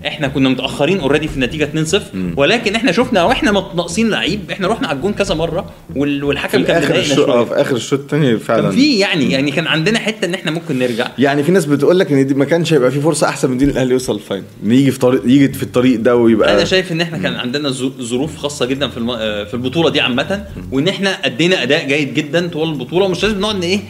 إحنا 0.07 0.29
كنا 0.29 0.49
متأخرين 0.49 1.01
already 1.01 1.29
في 1.29 1.35
النتيجة 1.35 1.69
2-0 1.91 1.97
ولكن 2.37 2.75
إحنا 2.75 2.93
شفنا 2.93 3.25
وإحنا 3.25 3.51
ناقصين 3.51 4.11
لعيب 4.11 4.51
إحنا 4.51 4.69
رحنا 4.69 4.89
على 4.89 4.97
الجون 4.97 5.13
كذا 5.13 5.35
مرة 5.35 5.71
والحكم 5.97 6.65
كان 6.65 6.83
آخر 6.83 6.95
الشوط 6.99 7.29
آه 7.29 7.45
في 7.45 7.55
آخر 7.55 7.77
الشوط 7.77 8.01
الثاني 8.01 8.39
فعلا. 8.39 8.63
كان 8.63 8.71
في 8.71 8.99
يعني 8.99 9.33
يعني 9.33 9.51
كان 9.51 9.67
عندنا 9.67 9.99
حتة 9.99 10.25
إن 10.25 10.35
إحنا 10.35 10.51
ممكن 10.51 10.79
نرجع. 10.79 11.09
يعني 11.19 11.43
في 11.43 11.53
ناس 11.53 11.65
بتقول 11.65 11.99
لك 11.99 12.13
إن 12.13 12.27
دي 12.27 12.35
ما 12.35 12.45
كانش 12.45 12.73
هيبقى 12.73 12.91
في 12.91 13.01
فرصة 13.01 13.29
أحسن 13.29 13.51
من 13.51 13.59
دي 13.59 13.65
الأهلي 13.65 13.93
يوصل 13.93 14.15
ال 14.15 14.20
final 14.20 14.45
يجي 14.63 14.91
في 14.91 14.99
طريق 14.99 15.23
يجي 15.25 15.53
في 15.53 15.63
الطريق 15.63 16.01
ده 16.01 16.17
ويبقى 16.17 16.55
أنا 16.55 16.65
شايف 16.65 16.93
إن 16.93 17.01
إحنا 17.01 17.19
كان 17.19 17.35
عندنا 17.35 17.71
ظروف 18.01 18.37
خاصة 18.37 18.67
جدا 18.67 18.89
في 18.89 18.97
الم... 18.99 19.17
في 19.45 19.55
البطولة 19.55 19.91
دي 19.91 20.01
عامة 20.01 20.45
وإن 20.73 20.89
إحنا 20.89 21.11
أدينا 21.11 21.63
أداء 21.63 21.87
جيد 21.89 22.15
جدا 22.15 22.49
طول 22.49 22.69
البطولة 22.69 23.05
ومش 23.05 23.23
لازم 23.23 23.41
نقعد 23.41 23.63
إيه 23.65 23.81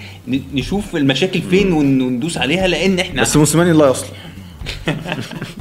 نشوف 0.55 0.97
المشاكل 0.97 1.41
فين 1.51 1.73
وندوس 1.73 2.39
عليها 2.39 2.67
لأن 2.69 2.99
إحنا 2.99 3.23
بس 3.23 3.37
موسيماني 3.37 3.71
الله 3.71 3.91
يصلح. 3.91 4.09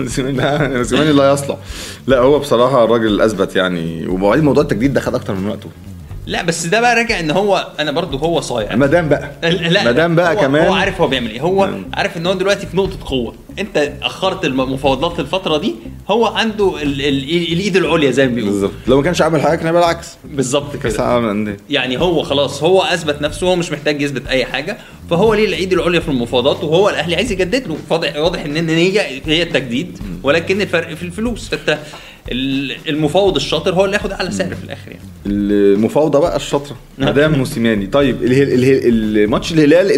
موسيماني 0.00 1.12
لا 1.12 1.32
يصلح. 1.32 1.56
لا 2.06 2.18
هو 2.18 2.38
بصراحة 2.38 2.84
الراجل 2.84 3.20
أثبت 3.20 3.56
يعني 3.56 4.06
وبعدين 4.06 4.44
موضوع 4.44 4.62
التجديد 4.62 4.92
ده 4.94 5.00
خد 5.00 5.14
أكتر 5.14 5.34
من 5.34 5.48
وقته. 5.48 5.68
لا 6.28 6.42
بس 6.42 6.66
ده 6.66 6.80
بقى 6.80 6.94
راجع 6.96 7.20
إن 7.20 7.30
هو 7.30 7.68
أنا 7.80 7.90
برضو 7.90 8.16
هو 8.16 8.40
صايع. 8.40 8.76
مدام 8.76 9.08
بقى. 9.08 9.30
لا 9.42 9.84
مدام 9.84 10.14
بقى 10.14 10.34
هو 10.34 10.40
كمان. 10.40 10.66
هو 10.66 10.72
عارف 10.74 11.00
هو 11.00 11.06
بيعمل 11.06 11.30
إيه. 11.30 11.40
هو 11.40 11.66
مم. 11.66 11.82
عارف 11.94 12.16
إن 12.16 12.26
هو 12.26 12.34
دلوقتي 12.34 12.66
في 12.66 12.76
نقطة 12.76 12.96
قوة. 13.04 13.34
أنت 13.58 13.92
أخرت 14.02 14.44
المفاوضات 14.44 15.20
الفترة 15.20 15.56
دي 15.58 15.74
هو 16.08 16.26
عنده 16.26 16.82
ال 16.82 17.00
ال 17.00 17.52
الإيد 17.52 17.76
العليا 17.76 18.10
زي 18.10 18.26
ما 18.28 18.34
بيقولوا. 18.34 18.54
بالظبط. 18.54 18.72
لو 18.86 18.96
ما 18.96 19.02
كانش 19.02 19.22
عامل 19.22 19.40
حاجة 19.42 19.58
كان 19.58 19.72
بالعكس 19.72 20.06
بالظبط 20.24 20.76
كده. 20.76 21.56
يعني 21.70 22.00
هو 22.00 22.22
خلاص 22.22 22.62
هو 22.62 22.82
أثبت 22.82 23.22
نفسه 23.22 23.46
هو 23.46 23.56
مش 23.56 23.72
محتاج 23.72 24.02
يثبت 24.02 24.26
أي 24.26 24.44
حاجة. 24.44 24.78
فهو 25.10 25.34
ليه 25.34 25.46
الإيد 25.46 25.72
العليا 25.72 26.00
في 26.00 26.08
المفاوضات؟ 26.08 26.64
وهو 26.64 26.88
الأهلي 26.88 27.16
عايز 27.16 27.32
يجدد 27.32 27.68
له. 27.68 27.76
واضح 27.90 28.16
واضح 28.16 28.44
إن 28.44 28.56
النيه 28.56 29.00
هي 29.26 29.42
التجديد 29.42 29.98
ولكن 30.22 30.60
الفرق 30.60 30.94
في 30.94 31.02
الفلوس. 31.02 31.48
فأنت 31.48 31.78
المفاوض 32.32 33.36
الشاطر 33.36 33.74
هو 33.74 33.84
اللي 33.84 33.96
ياخد 33.96 34.12
أعلى 34.12 34.30
سعر 34.30 34.54
في 34.54 34.64
الآخر 34.64 34.90
يعني. 34.90 35.02
المفاوضة 35.26 36.18
بقى 36.20 36.36
الشاطرة 36.36 36.76
مدام 36.98 37.32
موسيماني. 37.38 37.86
طيب 37.86 38.16
الماتش 38.22 39.52
الهلال 39.52 39.90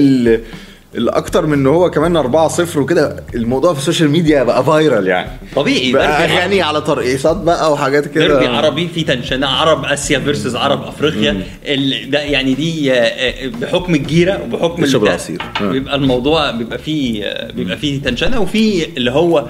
اللي 0.95 1.11
أكتر 1.11 1.47
من 1.47 1.53
إن 1.53 1.67
هو 1.67 1.91
كمان 1.91 2.17
4 2.17 2.49
0 2.49 2.81
وكده 2.81 3.25
الموضوع 3.35 3.73
في 3.73 3.79
ال 3.79 3.83
social 3.83 4.11
media 4.11 4.43
بقى 4.43 4.65
viral 4.65 5.07
يعني. 5.07 5.31
طبيعي 5.57 5.93
بقى 5.93 6.25
أغاني 6.25 6.63
على 6.63 6.81
ترقيصات 6.81 7.37
بقى 7.37 7.73
وحاجات 7.73 8.07
كده. 8.09 8.27
ديربي 8.27 8.47
عربي 8.47 8.89
في 8.89 9.03
tension 9.03 9.47
عرب 9.47 9.85
آسيا 9.85 10.19
versus 10.19 10.57
عرب 10.57 10.83
أفريقيا. 10.83 11.43
ال- 11.65 12.11
ده 12.11 12.19
يعني 12.21 12.55
دي 12.55 12.93
آه، 12.93 12.95
آه، 12.95 13.49
بحكم 13.61 13.95
الجيرة 13.95 14.41
وبحكم 14.45 14.85
العصير. 14.85 15.43
آه. 15.61 15.71
بيبقى 15.71 15.95
الموضوع 15.97 16.51
بيبقى 16.51 16.79
فيه 16.79 17.25
بيبقى 17.55 17.77
فيه 17.77 18.03
tension 18.03 18.41
وفي 18.41 18.87
اللي 18.97 19.11
هو 19.11 19.47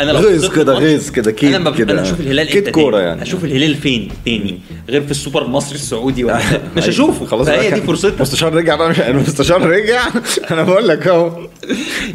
أنا 0.00 0.10
لو 0.12 0.18
غيظ 0.20 0.46
كده 0.54 0.72
غيظ 0.74 1.10
كده 1.10 1.30
كيد 1.32 1.54
أنا 1.54 1.58
ما 1.64 1.70
كده. 1.70 1.92
أنا 1.92 2.02
أشوف 2.02 2.20
الهلال 2.20 2.46
كيد 2.48 2.68
كورة 2.68 2.96
تاني؟ 2.96 3.08
يعني. 3.08 3.22
أشوف 3.22 3.44
الهلال 3.44 3.74
فين 3.74 4.08
تاني 4.24 4.60
غير 4.88 5.02
في 5.04 5.10
السوبر 5.10 5.42
المصري 5.44 5.74
السعودي 5.74 6.24
ولا 6.24 6.40
مش 6.76 6.88
هشوفه. 6.88 7.26
خلاص 7.26 7.46
بقى 7.46 7.60
دي 7.60 7.70
كان- 7.70 7.86
فرصتها. 7.86 8.22
مستشار 8.22 8.54
رجع 8.54 8.74
بقى 8.76 8.90
مش 8.90 9.00
المستشار 9.00 9.62
رجع؟ 9.66 10.02
أنا 10.50 10.62
بقول 10.62 10.88
لك 10.88 11.06
أهو. 11.06 11.26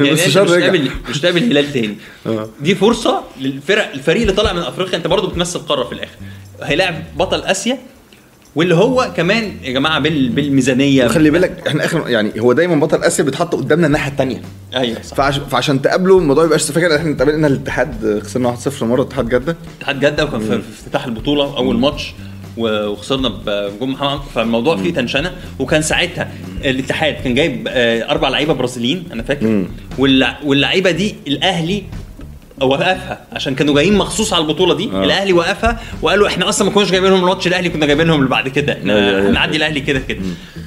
انت 0.00 0.02
مش 0.02 0.08
المستشار 0.10 0.50
رجع. 0.50 0.58
تقابل 0.66 0.90
مش 1.10 1.20
تقابل 1.20 1.42
الهلال 1.42 1.72
تاني. 1.72 1.96
آه. 2.26 2.48
دي 2.60 2.74
فرصة 2.74 3.22
للفرق 3.40 3.92
الفريق 3.94 4.20
اللي 4.20 4.32
طالع 4.32 4.52
من 4.52 4.58
أفريقيا 4.62 4.96
أنت 4.96 5.06
برضو 5.06 5.26
بتمثل 5.26 5.58
قارة 5.58 5.84
في 5.84 5.92
الآخر. 5.92 6.12
هيلاعب 6.62 6.94
بطل 7.18 7.40
آسيا 7.42 7.78
واللي 8.54 8.74
هو 8.74 9.10
كمان 9.16 9.52
يا 9.62 9.72
جماعة 9.72 9.98
بال... 9.98 10.28
بالميزانية. 10.28 11.06
خلي 11.08 11.30
بالك 11.30 11.62
إحنا 11.68 11.84
اخر 11.84 12.08
يعني 12.08 12.40
هو 12.40 12.52
دايما 12.52 12.76
بطل 12.76 13.02
آسيا 13.04 13.24
بيتحط 13.24 13.54
قدامنا 13.54 13.86
الناحية 13.86 14.10
الثانية 14.10 14.42
أيوه. 14.74 15.02
صح 15.02 15.16
فعش... 15.16 15.38
فعشان 15.38 15.82
تقابله 15.82 16.18
الموضوع 16.18 16.44
يبقاش 16.44 16.70
فاكر 16.70 16.96
إحنا 16.96 17.10
اتقابلنا 17.10 17.46
الاتحاد 17.46 18.20
خسرنا 18.24 18.56
1-0 18.56 18.82
مرة 18.82 19.02
اتحاد 19.02 19.28
جدة. 19.28 19.56
اتحاد 19.78 20.00
جدة 20.00 20.24
وكان 20.24 20.40
في 20.40 20.60
افتتاح 20.72 21.04
البطولة 21.04 21.56
أول 21.56 21.78
ماتش 21.78 22.12
وخسرنا 22.56 23.28
بجون 23.28 23.90
محمد 23.90 24.20
فالموضوع 24.34 24.76
فيه 24.76 24.94
تنشنة. 24.94 25.32
وكان 25.58 25.82
ساعتها 25.82 26.32
الاتحاد 26.64 27.14
كان 27.24 27.34
جايب 27.34 27.68
آه، 27.70 28.10
أربع 28.10 28.28
لعيبة 28.28 28.52
برازيليين 28.54 29.04
أنا 29.12 29.22
فاكر. 29.22 29.66
واللع- 29.98 30.44
واللعيبة 30.44 30.90
دي 30.90 31.14
الأهلي 31.26 31.82
وقفها 32.62 33.24
عشان 33.32 33.54
كانوا 33.54 33.74
جايين 33.74 33.96
مخصوص 33.96 34.32
على 34.32 34.42
البطولة 34.42 34.74
دي 34.74 34.90
آه. 34.92 35.04
الأهلي 35.04 35.32
وقفها 35.32 35.80
وقالوا 36.02 36.28
إحنا 36.28 36.48
أصلا 36.48 36.68
ما 36.68 36.74
كناش 36.74 36.90
جايبينهم 36.90 37.20
الماتش 37.20 37.46
الأهلي 37.46 37.68
كنا 37.68 37.86
جايبينهم 37.86 38.18
اللي 38.18 38.30
بعد 38.30 38.48
كده. 38.48 38.72
إحنا 38.72 39.28
هنعدي 39.30 39.56
الأهلي 39.56 39.80
كده 39.80 39.98
كده 39.98 40.20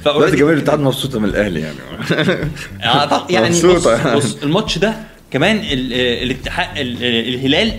فalready- 0.04 0.34
جماهير 0.34 0.52
الاتحاد 0.56 0.80
مبسوطة 0.80 1.18
من 1.20 1.28
الأهلي 1.28 1.60
يعني 1.60 1.76
آه، 2.84 3.26
يعني 3.30 3.48
بص, 3.48 3.64
مبسوطة. 3.64 4.14
بص 4.14 4.36
الماتش 4.42 4.78
ده 4.78 4.94
كمان 5.30 5.56
آه، 5.58 5.62
الاتحاد 6.22 6.78
ال- 6.78 6.96
آه، 7.04 7.20
الهلال 7.34 7.72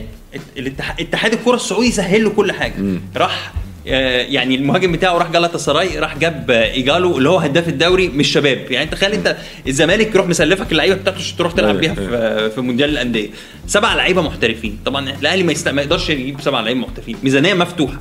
الاتحاد 0.57 0.99
اتحاد 1.01 1.33
الكرة 1.33 1.55
السعودي 1.55 1.91
سهل 1.91 2.23
له 2.23 2.29
كل 2.29 2.51
حاجة 2.51 2.73
راح 3.17 3.51
آه، 3.53 3.59
يعني 3.85 4.55
المهاجم 4.55 4.91
بتاعه 4.91 5.17
راح 5.17 5.31
جالاتا 5.31 5.57
سراي 5.57 5.99
راح 5.99 6.17
جاب 6.17 6.51
آه، 6.51 6.71
إيجالو 6.71 7.17
اللي 7.17 7.29
هو 7.29 7.37
هداف 7.37 7.67
الدوري 7.69 8.07
من 8.07 8.27
الشباب 8.31 8.57
يعني 8.71 8.89
تخيل 8.89 9.11
أنت 9.13 9.35
الزمالك 9.67 10.15
يروح 10.15 10.27
مسلفك 10.27 10.71
اللعيبة 10.71 10.95
بتاعته 10.95 11.19
تروح 11.37 11.51
تلعب 11.51 11.69
أيوة، 11.69 11.81
بيها 11.81 11.93
في 11.93 12.49
في 12.49 12.61
مونديال 12.61 12.89
الأندية. 12.89 13.29
سبع 13.67 13.95
لعيبة 13.95 14.21
محترفين. 14.21 14.77
طبعا 14.85 15.09
الأهلي 15.19 15.43
ما, 15.43 15.51
يست... 15.51 15.67
ما 15.67 15.81
يقدرش 15.81 16.09
يجيب 16.09 16.41
سبع 16.41 16.61
لعيبة 16.61 16.79
محترفين. 16.79 17.15
ميزانية 17.23 17.53
مفتوحة. 17.53 17.99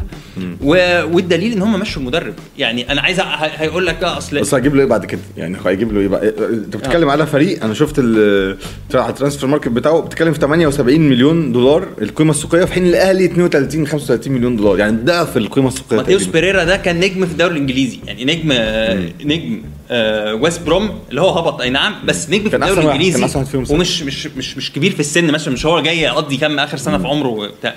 و... 0.62 0.69
والدليل 1.14 1.53
إن 1.53 1.62
هم 1.62 1.81
مشوا 1.81 2.03
المدرب 2.03 2.35
يعني 2.59 2.93
أنا 2.93 3.00
عايز 3.00 3.21
أ- 3.21 3.23
هيقول 3.41 3.87
لك 3.87 4.05
آه 4.05 4.19
أصل 4.19 4.41
بس 4.41 4.55
هجيب 4.55 4.75
له 4.75 4.81
إيه 4.83 4.88
بعد 4.88 5.05
كده؟ 5.07 5.21
يعني 5.37 5.57
هيجيب 5.67 5.93
له 5.93 6.00
إيه 6.00 6.09
بقى؟ 6.09 6.29
أنت 6.29 6.76
بتتكلم 6.76 7.09
على 7.11 7.26
فريق 7.26 7.64
أنا 7.64 7.75
شفت 7.75 7.95
ال 7.99 8.15
transfer 8.15 9.49
market 9.49 9.68
بتاعه 9.69 10.00
بتتكلم 10.00 10.33
في 10.33 10.38
78 10.41 11.00
مليون 11.00 11.53
دولار. 11.53 11.88
القيمة 12.03 12.31
السوقية 12.31 12.64
في 12.64 12.73
حين 12.73 12.87
الأهلي 12.87 13.25
32 13.25 13.87
35 13.87 14.33
مليون 14.33 14.57
دولار. 14.57 14.79
يعني 14.79 14.97
ضعف 15.05 15.37
القيمة 15.37 15.69
السوقيه 15.75 15.97
ماتيوس. 15.97 16.25
بيريرا 16.25 16.64
ده 16.64 16.76
كان 16.76 17.00
نجم 17.00 17.26
في 17.26 17.33
الدوري 17.33 17.52
الإنجليزي. 17.52 17.99
يعني 18.07 18.25
نجم 18.25 18.49
آه، 18.52 19.09
نجم 19.25 19.62
آه، 19.90 20.35
ويست 20.35 20.62
بروم 20.62 20.99
اللي 21.11 21.21
هو 21.21 21.31
هبط. 21.31 21.61
أي 21.61 21.71
نعم 21.71 21.95
بس 22.04 22.31
نجم 22.31 22.49
في 22.50 22.57
الدوري 22.57 22.81
الإنجليزي. 22.87 23.45
ومش 23.71 24.02
مش 24.02 24.26
مش 24.26 24.57
مش 24.57 24.73
كبير 24.73 24.93
في 24.93 25.00
السن 25.00 25.31
مثلا 25.31 25.54
مش 25.54 25.66
هو 25.66 25.81
جاي 25.81 26.00
يقضي 26.00 26.37
كام 26.37 26.59
آخر 26.59 26.76
سنة 26.76 26.99
في 26.99 27.07
عمره 27.07 27.28
وبتاع. 27.28 27.75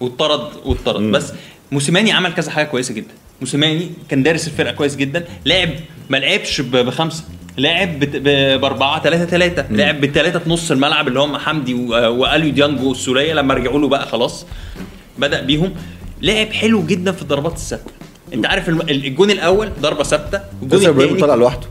واتطرد 0.00 0.48
واتطرد. 0.64 1.02
بس 1.02 1.32
موسيماني 1.72 2.12
عمل 2.12 2.32
كذا 2.34 2.50
حاجة 2.50 2.66
كويسة 2.66 2.94
جدا. 2.94 3.14
موسيماني 3.40 3.90
كان 4.08 4.22
دارس 4.22 4.46
الفرقة 4.48 4.72
كويس 4.72 4.96
جدا. 4.96 5.24
لعب 5.46 5.68
ما 6.10 6.16
لعبش 6.16 6.60
بخمسة. 6.60 7.24
لعب 7.58 7.98
بت- 8.00 8.16
ب 8.60 8.64
4 8.64 9.02
3 9.02 9.24
3 9.24 9.64
لعب 9.70 10.00
بالثلاثه 10.00 10.38
في 10.38 10.50
نص 10.50 10.70
الملعب 10.70 11.08
اللي 11.08 11.20
هم 11.20 11.36
حمدي 11.36 11.74
و- 11.74 11.88
وأليو 12.12 12.50
ديانج 12.52 12.80
والسولية. 12.82 13.32
لما 13.34 13.54
رجعوا 13.54 13.78
له 13.78 13.88
بقى 13.88 14.06
خلاص 14.08 14.46
بدأ 15.18 15.40
بيهم. 15.40 15.72
لعب 16.22 16.52
حلو 16.52 16.86
جدا 16.86 17.12
في 17.12 17.22
الضربات 17.22 17.52
الثابتة. 17.52 17.92
انت 18.34 18.46
عارف 18.46 18.68
الجون 18.68 19.30
الأول 19.30 19.70
ضربة 19.80 20.02
ثابتة 20.02 20.40
الجون 20.62 20.86
الثاني 20.86 21.20
طلع 21.20 21.34
لوحده. 21.34 21.66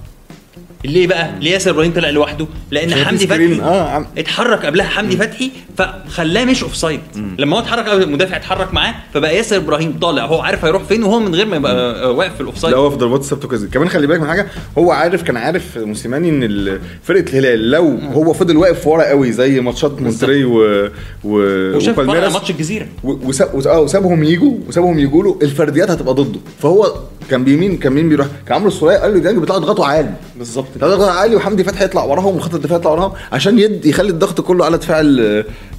ليه 0.86 1.08
بقى؟ 1.08 1.30
ليه 1.42 1.52
ياسر 1.52 1.72
إبراهيم 1.72 1.94
طلع 1.94 2.10
لوحده؟ 2.10 2.48
لأن 2.72 2.94
حمدي. 2.96 3.28
فتحي 3.28 3.62
عم- 3.62 4.08
اتحرك 4.18 4.66
قبلها 4.66 4.86
حمدي 4.88 5.18
فتحي 5.18 5.52
فخلاه 5.78 6.46
مش 6.46 6.64
offside 6.64 7.00
لما 7.38 7.56
هو 7.56 7.60
اتحرك 7.60 7.90
قبل 7.90 8.04
المدافع 8.04 8.36
اتحرك 8.36 8.74
معاه 8.74 8.96
فبقى 9.14 9.36
ياسر 9.38 9.56
إبراهيم 9.58 10.00
طالع. 10.02 10.26
هو 10.26 10.42
عارف 10.42 10.66
هيروح 10.66 10.84
فين 10.84 11.04
وهو 11.04 11.20
من 11.20 11.36
غير 11.36 11.46
ما 11.46 11.56
يبقى 11.56 12.04
آه، 12.04 12.12
واقف 12.12 12.36
في 12.36 12.42
ال 12.42 12.58
offside 12.58 12.74
لا 12.74 12.80
هو 12.80 12.90
في 12.90 12.96
ضربات 12.98 13.20
الثابته 13.20 13.48
كويس 13.48 13.66
كمان 13.66 13.90
خلي 13.90 14.08
بالك 14.08 14.20
من 14.22 14.28
حاجة 14.28 14.48
هو 14.78 14.92
عارف 14.92 15.24
كان 15.24 15.38
عارف 15.38 15.78
موسيماني 15.78 16.30
إن 16.30 16.80
فرقة 17.04 17.20
الهلال 17.30 17.72
لو 17.72 17.98
هو 18.14 18.34
فضل 18.34 18.58
واقف 18.58 18.88
ورا 18.88 19.04
قوي 19.04 19.32
زي 19.32 19.62
ماتشات 19.62 20.02
مونتري 20.02 20.46
و 20.46 20.86
و 21.24 21.40
وشاف 21.76 22.00
ماتش 22.00 22.50
الجزيرة. 22.52 22.86
آه 23.68 23.80
وسابهم 23.82 24.24
يجوا 24.24 24.54
وسابهم 24.68 25.00
يجوا 25.00 25.24
له 25.24 25.40
الفرديات 25.42 25.92
هتبقى 25.92 26.14
ضده. 26.14 26.40
فهو 26.62 26.94
كان 27.30 27.44
بيمين 27.44 27.78
كان 27.78 27.94
مين 27.94 28.10
بيروح؟ 28.10 28.28
كان 28.48 28.56
عمرو 28.56 28.68
السوليه 28.68 28.98
قال 28.98 29.14
له 29.14 29.20
ديانج 29.20 29.38
بيطلعوا 29.38 29.62
يضغطوا 29.62 29.86
عالي. 29.86 30.14
بالظبط. 30.38 30.68
يطلعوا 30.76 30.94
يضغطوا 30.94 31.12
عالي 31.12 31.36
وحمدي 31.36 31.64
فتحي 31.64 31.86
يطلع 31.86 32.04
وراهم 32.04 32.36
وخط 32.36 32.56
الدفاع 32.56 32.78
يطلع 32.78 32.92
وراهم 32.92 33.12
عشان 33.32 33.60
يد 33.60 33.86
يخلي 33.86 34.10
الضغط 34.10 34.42
كله 34.42 34.66
على 34.66 34.78
دفاع 34.78 35.00
ال 35.00 35.20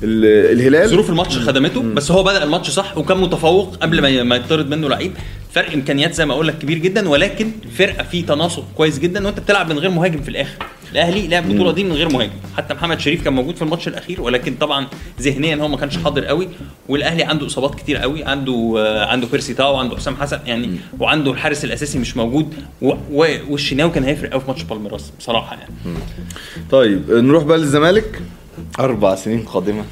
ال 0.02 0.24
الهلال. 0.52 0.88
ظروف 0.88 1.10
الماتش 1.10 1.38
خدمته 1.38 1.82
بس 1.82 2.10
هو 2.10 2.22
بدأ 2.22 2.44
الماتش 2.44 2.70
صح 2.70 2.98
وكان 2.98 3.18
متفوق 3.18 3.76
قبل 3.76 4.02
ما 4.02 4.22
ما 4.22 4.36
يطرد 4.36 4.70
منه 4.70 4.88
لعيب. 4.88 5.12
فرق 5.52 5.72
إمكانيات 5.72 6.14
زي 6.14 6.26
ما 6.26 6.34
أقول 6.34 6.48
لك 6.48 6.58
كبير 6.58 6.78
جدا 6.78 7.08
ولكن 7.08 7.50
الفرقه 7.64 8.04
فيه 8.04 8.26
تناسق 8.26 8.64
كويس 8.76 8.98
جدا 8.98 9.26
وأنت 9.26 9.40
بتلعب 9.40 9.72
من 9.72 9.78
غير 9.78 9.90
مهاجم 9.90 10.20
في 10.22 10.28
الآخر. 10.28 10.56
الأهلي 10.92 11.28
لعب 11.28 11.50
البطوله 11.50 11.72
دي 11.72 11.84
من 11.84 11.92
غير 11.92 12.08
مهاجم. 12.12 12.32
حتى 12.56 12.74
محمد 12.74 13.00
شريف 13.00 13.24
كان 13.24 13.32
موجود 13.32 13.56
في 13.56 13.62
الماتش 13.62 13.88
الأخير 13.88 14.20
ولكن 14.22 14.54
طبعا 14.54 14.86
ذهنيا 15.20 15.56
هو 15.56 15.68
ما 15.68 15.76
كانش 15.76 15.96
حاضر 15.96 16.24
قوي. 16.24 16.48
والأهلي 16.88 17.22
عنده 17.24 17.46
إصابات 17.46 17.74
كتير 17.74 17.96
قوي 17.96 18.24
عنده 18.24 18.74
آه، 18.78 19.06
عنده 19.06 19.26
بيرسي 19.26 19.54
تاو 19.54 19.74
وعنده 19.74 19.96
حسام 19.96 20.16
حسن 20.16 20.38
يعني 20.46 20.78
وعنده 21.00 21.30
الحارس 21.32 21.64
الأساسي 21.64 21.98
مش 21.98 22.16
موجود. 22.16 22.54
والشناوي 23.48 23.90
كان 23.90 24.04
هيفرق 24.04 24.30
قوي 24.30 24.40
في 24.40 24.46
ماتش 24.48 24.62
بالميراس 24.62 25.12
بصراحة 25.18 25.56
يعني. 25.56 25.72
طيب 26.70 27.10
نروح 27.10 27.44
بقى 27.44 27.58
للزمالك. 27.58 28.22
أربع 28.80 29.14
سنين 29.14 29.42
قادمة 29.42 29.84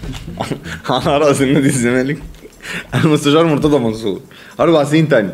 على 0.91 1.19
رأس 1.19 1.43
النادي 1.43 1.67
الزمالك. 1.67 2.19
المستشار 2.95 3.45
مرتضى 3.47 3.79
منصور. 3.79 4.21
أربع 4.61 4.85
سنين 4.85 5.09
تاني. 5.09 5.31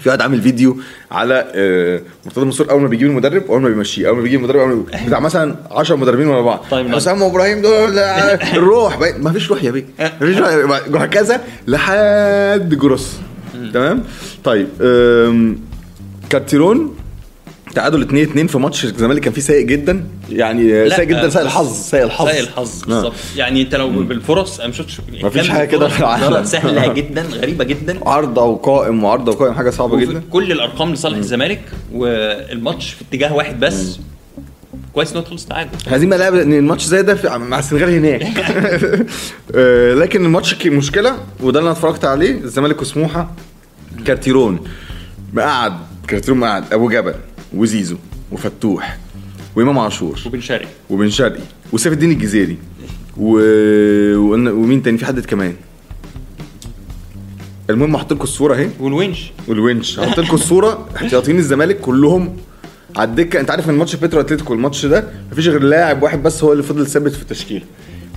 في 0.00 0.08
واحد 0.08 0.22
عامل 0.22 0.42
فيديو 0.42 0.76
على 1.10 1.44
آه، 1.54 2.00
مرتضى 2.26 2.44
منصور 2.44 2.70
أول 2.70 2.82
ما 2.82 2.88
بيجيب 2.88 3.08
المدرب 3.08 3.50
واول 3.50 3.62
ما 3.62 3.68
بيمشيه 3.68 4.08
أول 4.08 4.16
ما 4.16 4.22
بيجي 4.22 4.36
المدرب 4.36 4.60
أول 4.60 4.68
ما 4.68 4.74
بي- 4.74 5.06
بتاع 5.06 5.20
مثلا 5.20 5.54
10 5.70 5.96
مدربين 5.96 6.26
ورا 6.26 6.42
بعض. 6.42 6.64
طيب، 6.70 6.94
حسام 6.94 7.22
وابراهيم 7.22 7.62
دول 7.62 7.98
آه، 7.98 8.34
الروح 8.56 8.98
بقى- 9.00 9.18
ما 9.18 9.32
فيش 9.32 9.50
روح 9.50 9.64
يا 9.64 9.70
بيه. 9.70 9.84
وهكذا 10.90 11.40
لحد 11.68 12.74
جروس. 12.80 13.16
تمام؟ 13.74 14.02
طيب 14.44 14.68
كارتيرون 16.30 16.94
تعادل 17.74 18.02
2 18.02 18.22
2 18.22 18.46
في 18.46 18.58
ماتش 18.58 18.84
الزمالك 18.84 19.20
كان 19.22 19.32
فيه 19.32 19.40
سيء 19.40 19.66
جدا. 19.66 20.04
يعني 20.30 20.88
لا، 20.88 20.96
سيء 20.96 21.04
جدا 21.04 21.28
سيء 21.28 21.42
الحظ 21.42 21.72
سيء 21.72 22.02
الحظ. 22.02 22.28
سيء 22.28 22.40
الحظ 22.40 22.82
آه. 22.82 22.86
بالظبط. 22.86 23.12
يعني 23.36 23.62
انت 23.62 23.74
لو 23.74 23.90
بالفرص 23.90 24.58
أنا 24.58 24.68
ما 24.68 24.74
شفتش. 24.74 25.00
مفيش 25.22 25.46
كم 25.46 25.52
حاجة 25.52 25.66
كده 25.68 25.88
في 25.88 26.00
العالم. 26.00 26.44
سهلة 26.44 26.92
جدا 26.92 27.22
غريبة 27.22 27.64
جدا. 27.64 28.08
عارضه 28.08 28.42
وقائم 28.42 29.04
وعارضه 29.04 29.32
وقائم 29.32 29.54
حاجة 29.54 29.70
صعبة 29.70 29.98
جدا. 29.98 30.22
كل 30.30 30.52
الأرقام 30.52 30.92
لصالح 30.92 31.16
الزمالك 31.16 31.60
والماتش 31.92 32.90
في 32.90 33.02
اتجاه 33.10 33.34
واحد 33.34 33.60
بس 33.60 33.98
كويس 34.92 35.12
إنه 35.12 35.24
خلص 35.24 35.46
تعادل. 35.46 35.70
عايزين 35.90 36.08
بقى 36.08 36.18
نلعب 36.18 36.34
إن 36.34 36.52
الماتش 36.52 36.84
زي 36.84 37.02
ده 37.02 37.38
مع 37.38 37.58
السنغال 37.58 37.90
هناك. 37.90 38.22
آه، 39.54 39.94
لكن 39.94 40.24
الماتش 40.24 40.66
مشكلة 40.66 41.16
وده 41.40 41.58
اللي 41.58 41.70
أنا 41.70 41.78
اتفرجت 41.78 42.04
عليه 42.04 42.30
الزمالك 42.30 42.82
وسموحة 42.82 43.30
كارتيرون. 44.06 44.60
مقعد 45.32 45.72
كارتيرون 46.08 46.40
مقعد 46.40 46.72
أبو 46.72 46.88
جبل. 46.88 47.14
وزيزو 47.54 47.96
وفتوح 48.32 48.98
وإمام 49.56 49.78
عاشور 49.78 50.18
وبن 50.26 50.40
شرقي. 50.40 50.66
وبن 50.90 51.10
شرقي 51.10 51.40
وسيف 51.72 51.92
الدين 51.92 52.10
الجزيري 52.10 52.56
و... 53.16 53.30
وقلنا- 54.16 54.50
ومين 54.50 54.82
تاني؟ 54.82 54.98
في 54.98 55.06
حد 55.06 55.20
كمان. 55.20 55.54
المهم 57.70 57.94
هحط 57.96 58.12
لكم 58.12 58.22
الصورة 58.22 58.54
أهي. 58.54 58.68
والونش. 58.80 59.32
والونش. 59.48 59.98
هحط 60.00 60.20
لكم 60.20 60.34
الصورة. 60.34 60.88
احتياطيين 60.96 61.38
الزمالك 61.38 61.80
كلهم 61.80 62.36
على 62.96 63.10
الدكة. 63.10 63.40
أنت 63.40 63.50
عارف 63.50 63.70
إن 63.70 63.74
ماتش 63.74 63.96
بيترو 63.96 64.20
أتلتيكو 64.20 64.54
الماتش 64.54 64.86
ده 64.86 65.08
مفيش 65.32 65.48
غير 65.48 65.62
لاعب 65.62 66.02
واحد 66.02 66.22
بس 66.22 66.44
هو 66.44 66.52
اللي 66.52 66.62
فضل 66.62 66.86
ثابت 66.86 67.12
في 67.12 67.22
التشكيلة. 67.22 67.64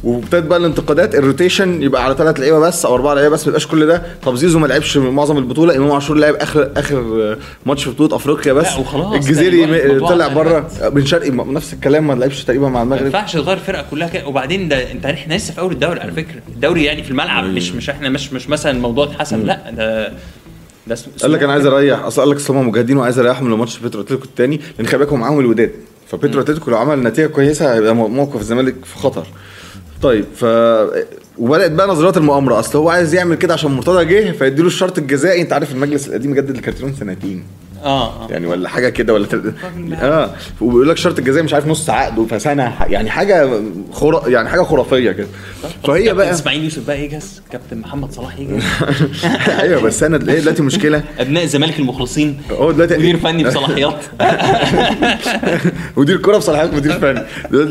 وابتدت 0.03 0.46
بقى 0.48 0.60
الانتقادات 0.60 1.15
ال 1.15 1.23
rotation 1.23 1.81
يبقى 1.84 2.03
على 2.05 2.15
ثلاث 2.15 2.39
لعيبة 2.39 2.60
بس 2.60 2.86
أو 2.86 2.96
اربعه 2.96 3.13
لعيبة 3.13 3.29
بس 3.29 3.41
ما 3.41 3.48
يبقاش 3.48 3.67
كل 3.67 3.86
ده. 3.88 4.01
طب 4.24 4.36
زيزو 4.36 4.60
ما 4.60 4.67
لعبش 4.67 4.98
معظم 4.98 5.38
البطولة 5.38 5.75
إمام 5.77 5.91
عاشور 5.91 6.17
لعب 6.17 6.34
اخر 6.36 6.72
آخر 6.77 7.38
ماتش 7.65 7.84
في 7.84 7.89
بطولة 7.89 8.15
أفريقيا 8.15 8.53
بس. 8.53 8.67
الجزيري 9.13 10.00
طلع 10.00 10.27
بره. 10.27 10.70
بن 10.89 11.05
شرقي 11.05 11.29
نفس 11.29 11.74
الكلام 11.74 12.08
ما 12.08 12.13
لعبش 12.13 12.43
تقريبا 12.43 12.70
مع 12.70 12.84
ما 12.84 12.84
المغرب 12.84 13.05
ينفعش 13.05 13.34
تغير 13.34 13.58
الفرقه 13.58 13.86
كلها 13.91 14.08
كده. 14.08 14.27
وبعدين 14.27 14.67
ده 14.70 14.91
أنت 14.91 15.05
إحنا 15.05 15.34
لسه 15.34 15.53
في 15.53 15.60
أول 15.60 15.72
الدوري 15.72 16.00
على 16.00 16.12
فكرة. 16.12 16.41
الدوري 16.55 16.84
يعني 16.84 17.03
في 17.03 17.12
الملعب 17.12 17.43
مش 17.43 17.72
مش 17.72 17.89
إحنا 17.89 18.10
مش 18.10 18.34
مش 18.34 18.50
مثلا 18.50 18.72
الموضوع 18.72 19.05
اتحسم 19.05 19.41
لا 19.46 19.72
ده 19.72 20.13
ده 20.88 20.98
قال 21.22 21.31
لك 21.31 21.43
أنا 21.43 21.53
عايز 21.53 21.65
أريح. 21.65 22.00
أصل 22.03 22.22
قال 22.22 22.29
لك 22.29 22.36
اصل 22.38 22.55
هم 22.55 22.67
مجاهدين 22.67 22.98
وعايز 22.98 23.20
أريحهم 23.20 23.53
لماتش 23.53 23.77
بيترو 23.77 24.01
اتلتيكو 24.01 24.24
الثاني 24.25 24.62
لأن 24.79 24.88
خلي 24.88 25.05
معاهم 25.12 25.39
الوداد. 25.39 25.72
فبيترو 26.08 26.41
اتلتيكو 26.41 26.72
لو 26.72 26.77
عمل 26.77 27.03
نتيجة 27.03 27.27
كويسة 27.27 27.74
هيبقى 27.74 27.96
مو- 27.96 28.08
موقف 28.08 28.39
الزمالك 28.41 28.75
في 28.86 28.96
خطر. 29.00 29.27
طيب 30.01 30.25
ف 30.36 30.46
وبدأت 31.38 31.72
بقى 31.72 31.88
نظريات 31.88 32.17
المؤامرة. 32.17 32.60
أصل 32.60 32.77
هو 32.77 32.89
عايز 32.89 33.13
يعمل 33.13 33.36
كده 33.36 33.53
عشان 33.53 33.72
مرتضى 33.72 34.05
جه 34.05 34.31
فيديله 34.31 34.67
الشرط 34.67 34.98
الجزائي. 34.98 35.41
أنت 35.41 35.53
عارف 35.53 35.72
المجلس 35.72 36.08
القديم 36.08 36.34
جدد 36.34 36.50
لكارتيرون 36.50 36.93
سنتين. 36.93 37.43
آه 37.83 38.23
آه. 38.25 38.27
يعني 38.31 38.47
ولا 38.47 38.69
حاجة 38.69 38.89
كده 38.89 39.13
ولا 39.13 39.25
تل... 39.25 39.53
آه. 39.93 40.29
وبيقول 40.61 40.89
لك 40.89 40.97
شرط 40.97 41.19
الجزائي 41.19 41.43
مش 41.45 41.53
عارف 41.53 41.67
نص 41.67 41.89
عقده 41.89 42.25
فسنه 42.25 42.73
يعني 42.88 43.09
حاجة 43.09 43.50
خرا... 43.91 44.29
يعني 44.29 44.50
حاجة 44.50 44.61
خرافية 44.61 45.11
كده. 45.11 45.27
فهي 45.83 46.03
كابتن 46.03 46.17
بقى 46.17 46.31
إسماعيل 46.31 46.63
يوسف 46.63 46.88
بقى 46.88 47.03
يجهز؟ 47.03 47.41
كابتن 47.51 47.77
محمد 47.77 48.11
صلاح 48.11 48.39
يجهز؟ 48.39 48.63
أيوه 49.61 49.81
بس 49.81 50.03
أنا 50.03 50.31
هي 50.31 50.39
دلوقتي 50.39 50.61
مشكلة. 50.63 51.03
أبناء 51.19 51.43
الزمالك 51.43 51.79
المخلصين. 51.79 52.41
هو 52.51 52.71
دلوقتي 52.71 52.97
مدير 52.97 53.17
فني 53.17 53.43
بصلاحيات 53.43 54.03
مدير 55.97 56.17
كرة 56.17 56.38
بصلاحيات 56.38 56.73
مدير 56.73 57.00
فني. 57.00 57.23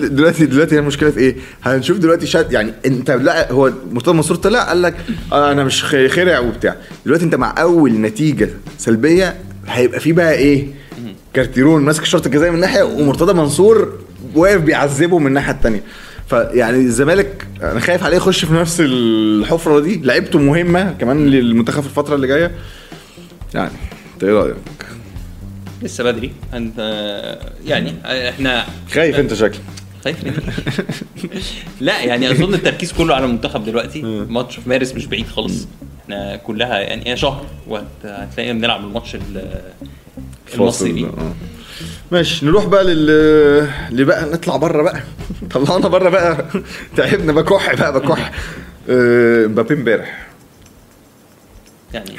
دلوقتي 0.08 0.46
دلوقتي 0.46 0.74
هي 0.74 0.78
المشكلة 0.78 1.10
في 1.10 1.18
إيه؟ 1.20 1.36
هنشوف 1.62 1.98
دلوقتي 1.98 2.26
شات 2.26 2.52
يعني 2.52 2.72
أنت 2.86 3.10
لا 3.10 3.52
هو 3.52 3.72
مرتضى 3.90 4.12
منصور 4.16 4.36
طلع 4.36 4.62
قال 4.62 4.82
لك 4.82 4.94
آه 5.32 5.52
أنا 5.52 5.64
مش 5.64 5.84
خرع 5.84 6.38
وبتاع 6.38 6.76
دلوقتي 7.06 7.24
أنت 7.24 7.34
مع 7.34 7.54
أول 7.62 7.92
نتيجة 7.92 8.50
سلبية 8.78 9.34
هيبقى 9.70 10.00
في 10.00 10.12
بقى 10.12 10.32
إيه؟ 10.32 10.66
كارتيرون 11.34 11.82
ماسك 11.82 12.02
الشرط 12.02 12.26
الجزائي 12.26 12.50
من 12.50 12.60
ناحية 12.60 12.82
ومرتضى 12.82 13.32
منصور 13.32 13.98
واقف 14.34 14.60
بيعذبه 14.60 15.18
من 15.18 15.26
الناحية 15.26 15.52
الثانية 15.52 15.82
فيعني 16.28 16.76
الزمالك 16.76 17.46
أنا 17.62 17.80
خايف 17.80 18.04
عليه 18.04 18.16
يخش 18.16 18.44
في 18.44 18.54
نفس 18.54 18.80
الحفرة 18.80 19.80
دي. 19.80 20.00
لعيبته 20.04 20.38
مهمة 20.38 20.92
كمان 20.92 21.26
للمنتخب 21.26 21.80
في 21.80 21.86
الفترة 21.86 22.14
اللي 22.14 22.26
جاية. 22.26 22.50
يعني 23.54 23.70
أنت 24.14 24.24
إيه 24.24 24.32
رأيك؟ 24.32 24.56
لسه 25.82 26.04
بدري. 26.04 26.32
أنت 26.54 26.78
يعني 27.66 27.94
إحنا 28.04 28.64
خايف 28.92 29.18
أنت 29.18 29.34
شكلك. 29.34 29.60
خايف 30.04 30.16
لا 31.80 32.00
يعني 32.00 32.30
أظن 32.30 32.54
التركيز 32.54 32.92
كله 32.92 33.14
على 33.14 33.24
المنتخب 33.24 33.64
دلوقتي. 33.64 34.02
ماتش 34.28 34.56
في 34.56 34.68
مارس 34.68 34.94
مش 34.94 35.06
بعيد 35.06 35.26
خالص. 35.26 35.66
إحنا 36.12 36.36
كلها 36.36 36.78
يعني 36.80 37.10
هي 37.10 37.16
شهر 37.16 37.44
وهتلاقينا 37.66 38.52
بنلعب 38.58 38.84
الماتش 38.84 39.14
ال- 39.14 39.60
المصري 40.54 41.04
آه. 41.04 41.32
ماشي 42.12 42.46
نروح 42.46 42.64
بقى 42.66 42.84
لل 42.84 43.10
اللي 43.90 44.04
بقى 44.04 44.24
نطلع 44.30 44.56
بره 44.56 44.82
بقى. 44.82 45.02
طلعنا 45.54 45.88
بره 45.88 46.08
بقى. 46.08 46.44
تعبنا 46.96 47.32
بكح 47.32 47.74
بقى 47.74 47.92
بكح. 47.92 48.32
آه، 48.90 49.46
مبابي 49.46 49.74
امبارح. 49.74 50.26
يعني 51.94 52.10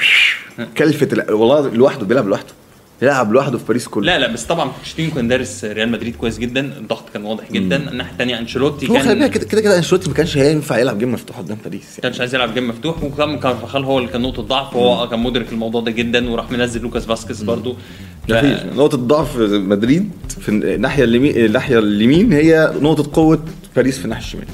كلفة 0.78 1.08
ال- 1.14 1.34
والله 1.34 1.70
لوحده 1.70 2.06
بيلعب 2.06 2.28
لوحده. 2.28 2.54
يلعب 3.02 3.34
لوحده 3.34 3.58
في 3.58 3.66
باريس 3.66 3.88
كله. 3.88 4.06
لا 4.06 4.20
لا 4.20 4.34
بس 4.34 4.44
طبعا 4.44 4.72
بوتشيتينو 4.78 5.12
كان 5.12 5.28
دارس 5.28 5.66
ريال 5.66 5.92
مدريد 5.92 6.16
كويس 6.16 6.40
جدا. 6.40 6.60
الضغط 6.60 7.10
كان 7.14 7.24
واضح 7.24 7.52
جدا. 7.52 7.90
الناحية 7.92 8.12
الثانية 8.12 8.40
أنشيلوتي 8.40 8.88
هو 8.90 8.94
خلي 8.94 9.04
كان 9.04 9.20
بالك 9.20 9.48
كده 9.48 9.62
كده 9.62 9.78
أنشيلوتي 9.78 10.10
ما 10.10 10.16
كانش 10.16 10.38
هينفع 10.38 10.78
يلعب 10.78 11.00
game 11.00 11.14
مفتوح 11.14 11.38
قدام 11.38 11.58
باريس 11.64 11.84
يعني. 11.90 12.02
كانش 12.02 12.20
عايز 12.20 12.36
يلعب 12.36 12.54
game 12.54 12.70
مفتوح. 12.70 13.04
وكان 13.04 13.40
كارفاخال 13.40 13.84
هو 13.84 14.00
اللي 14.00 14.10
كان 14.10 14.22
نقطة 14.22 14.42
ضعف. 14.42 14.76
وهو 14.76 15.10
كان 15.10 15.20
مدرك 15.20 15.52
الموضوع 15.52 15.82
ده 15.82 15.92
جدا 15.92 16.30
وراح 16.30 16.52
منزل 16.52 16.82
لوكاس 16.82 17.06
فاسكيز 17.06 17.44
مفيش. 17.44 18.60
نقطة 18.76 18.98
ضعف 18.98 19.38
مدريد 19.38 20.12
في 20.42 20.50
الناحية 20.50 21.04
اليمين 21.04 21.46
الناحية 21.46 21.80
اليمين 21.80 22.34
هي 22.34 22.74
نقطة 22.82 23.10
قوة 23.14 23.46
باريس 23.76 23.98
في 23.98 24.06
الناحية 24.06 24.24
الشمال. 24.24 24.46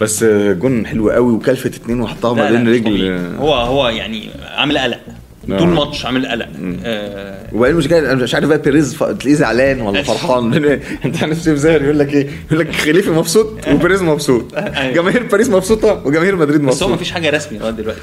بس 0.00 0.22
آه، 0.22 0.52
جون 0.52 0.86
حلو 0.86 1.10
قوي 1.10 1.32
وكلفة 1.32 1.68
اتنين 1.68 2.00
وحطها 2.00 2.34
ما 2.34 2.50
بين 2.50 2.68
رجل. 2.68 3.20
هو 3.38 3.54
هو 3.54 3.88
يعني 3.88 4.28
عامل 4.56 4.78
قلق. 4.78 5.00
طول 5.48 5.58
الماتش 5.62 6.06
عامل 6.06 6.26
قلق. 6.26 6.48
آه. 6.84 7.46
وبعدين 7.52 7.76
مش 7.76 7.88
جاي 7.88 7.98
أنا 7.98 8.14
مش 8.22 8.34
عارف 8.34 8.48
بقى 8.48 8.58
بيريز 8.58 8.94
ف... 8.94 9.02
تلاقيه 9.04 9.34
زعلان 9.34 9.80
ولا 9.80 10.02
فرحان. 10.02 10.54
أنت 11.04 11.22
عارف 11.22 11.42
سيف 11.42 11.58
زاهر 11.58 11.82
يقول 11.82 11.98
لك 11.98 12.14
إيه؟ 12.14 12.28
يقول 12.46 12.58
لك 12.60 12.72
خليفه 12.72 13.12
مبسوط 13.12 13.68
وبيريز 13.68 14.02
مبسوط. 14.02 14.44
أيوة. 14.54 14.94
جماهير 14.94 15.22
باريس 15.22 15.48
مبسوطة 15.48 16.02
وجماهير 16.06 16.36
مدريد 16.36 16.60
بس 16.62 16.82
هو 16.82 16.88
ما 16.88 16.94
مبسوطة. 16.94 16.96
فيش 16.96 17.10
حاجة 17.12 17.30
رسمي 17.30 17.58
لغاية 17.58 17.72
دلوقتي. 17.72 18.00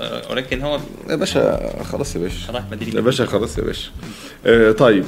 آه 0.00 0.22
ولكن 0.32 0.60
هو 0.62 0.80
يا 1.10 1.16
باشا 1.16 1.60
خلاص 1.84 2.16
يا 2.16 2.20
باشا. 2.20 2.52
راح 2.52 2.62
مدريد. 2.72 2.94
يا 2.94 3.00
باشا 3.00 3.26
خلاص 3.26 3.58
يا 3.58 3.62
باشا. 3.62 3.90
آه 4.46 4.72
طيب 4.72 5.04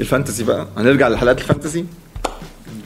ال 0.00 0.06
fantasy 0.06 0.44
بقى. 0.44 0.68
هنرجع 0.76 1.08
لحلقات 1.08 1.38
ال 1.38 1.43
fantasy. 1.43 1.84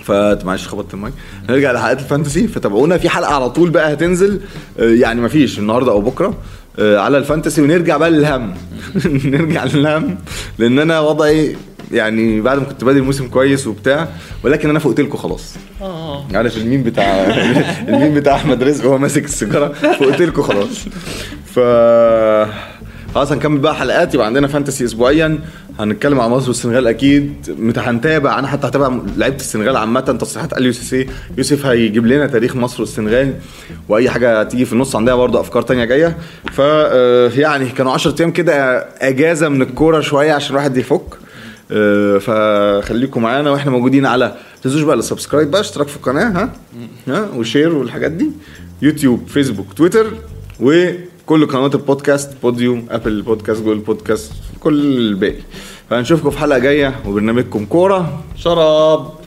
فت 0.05 0.45
معلش 0.45 0.69
خبطت 0.69 0.95
المايك. 0.95 1.15
هنرجع 1.49 1.73
لحلقات 1.73 1.99
ال 2.01 2.07
fantasy 2.07 2.49
فتابعونا. 2.49 2.99
في 2.99 3.09
حلقة 3.09 3.35
على 3.35 3.51
طول 3.51 3.71
بقى 3.71 3.93
هتنزل. 3.93 4.41
يعني 4.79 5.21
ما 5.21 5.29
فيش 5.29 5.59
النهارده 5.59 5.93
أو 5.93 6.01
بكرة. 6.01 6.35
على 6.79 7.19
ال 7.19 7.24
fantasy 7.24 7.63
ونرجع 7.63 7.97
بقى 7.97 8.11
للهم. 8.11 8.55
نرجع 9.25 9.65
للهم 9.65 10.19
لأن 10.59 10.79
أنا 10.79 11.01
وضعي 11.01 11.57
يعني 11.93 12.41
بعد 12.41 12.59
ما 12.59 12.65
كنت 12.65 12.85
بادئ 12.85 12.99
الموسم 12.99 13.29
كويس 13.29 13.67
وبتاع 13.67 14.09
ولكن 14.45 14.71
أنا 14.71 14.79
فقت 14.79 15.01
لكم 15.01 15.19
خلاص. 15.19 15.55
آه. 15.83 16.25
عارف 16.35 16.57
الميم 16.57 16.83
بتاع 16.83 17.05
الميم 17.89 18.15
بتاع 18.15 18.35
أحمد 18.35 18.63
رزق 18.63 18.87
وهو 18.87 18.99
ماسك 18.99 19.25
السيجارة؟ 19.25 19.73
فقلت 19.73 20.23
لكم 20.23 20.43
خلاص. 20.43 20.85
ف 21.55 21.59
خلاص 23.15 23.33
هنكمل 23.33 23.59
بقى 23.59 23.75
حلقات 23.75 24.15
يبقى 24.15 24.27
عندنا 24.27 24.47
فانتسي 24.49 24.85
اسبوعيا. 24.85 25.39
هنتكلم 25.81 26.21
عن 26.21 26.31
مصر 26.31 26.49
والسنغال 26.49 26.87
أكيد. 26.87 27.35
هنتابع 27.79 28.39
أنا 28.39 28.47
حتى 28.47 28.67
هتابع 28.67 28.99
لعيبة 29.17 29.37
السنغال 29.37 29.77
عامة 29.77 30.01
تصريحات 30.01 30.55
قال 30.55 30.67
يوسف 30.67 30.95
إيه 30.95 31.07
يوسف 31.39 31.67
هيجيب 31.67 32.07
لنا 32.07 32.27
تاريخ 32.27 32.57
مصر 32.57 32.81
والسنغال 32.83 33.35
وأي 33.89 34.11
حاجة 34.11 34.43
تيجي 34.43 34.65
في 34.65 34.73
النص 34.73 34.97
عندها 34.97 35.15
برضه 35.15 35.41
أفكار 35.41 35.63
تانية 35.63 35.85
جاية. 35.85 36.17
ف 36.53 36.61
آه، 36.61 37.29
يعني 37.37 37.69
كانوا 37.69 37.93
10 37.93 38.15
أيام 38.21 38.31
كده 38.33 38.79
إجازة 39.01 39.49
من 39.49 39.63
الكورة 39.63 40.01
شوية 40.01 40.33
عشان 40.33 40.51
الواحد 40.51 40.77
يفك. 40.77 41.03
آه، 41.73 42.19
فخليكم 42.19 43.23
معانا 43.23 43.51
وإحنا 43.51 43.71
موجودين 43.71 44.07
على 44.07 44.25
ما 44.27 44.35
تنسوش 44.63 44.83
بقى 44.83 44.97
ال 44.97 45.02
subscribe 45.02 45.51
بقى 45.51 45.61
اشتراك 45.61 45.89
في 45.89 45.97
القناة 45.97 46.29
ها؟ 46.31 46.53
ها؟ 47.09 47.29
و 47.37 47.43
share 47.43 47.75
والحاجات 47.75 48.11
دي. 48.13 48.31
يوتيوب 48.83 49.29
فيسبوك 49.29 49.73
تويتر 49.73 50.07
وكل 51.25 51.47
قنوات 51.47 51.75
البودكاست 51.75 52.31
بوديوم 52.43 52.87
أبل 52.91 53.23
بودكاست 53.23 53.63
جوجل 53.63 53.79
بودكاست 53.79 54.33
كل 54.61 54.81
الباقي. 54.99 55.43
فهنشوفكم 55.91 56.31
في 56.31 56.39
حلقة 56.39 56.59
جاية 56.59 57.01
وبرنامجكم 57.07 57.65
كورة. 57.65 58.23
شراب. 58.37 59.22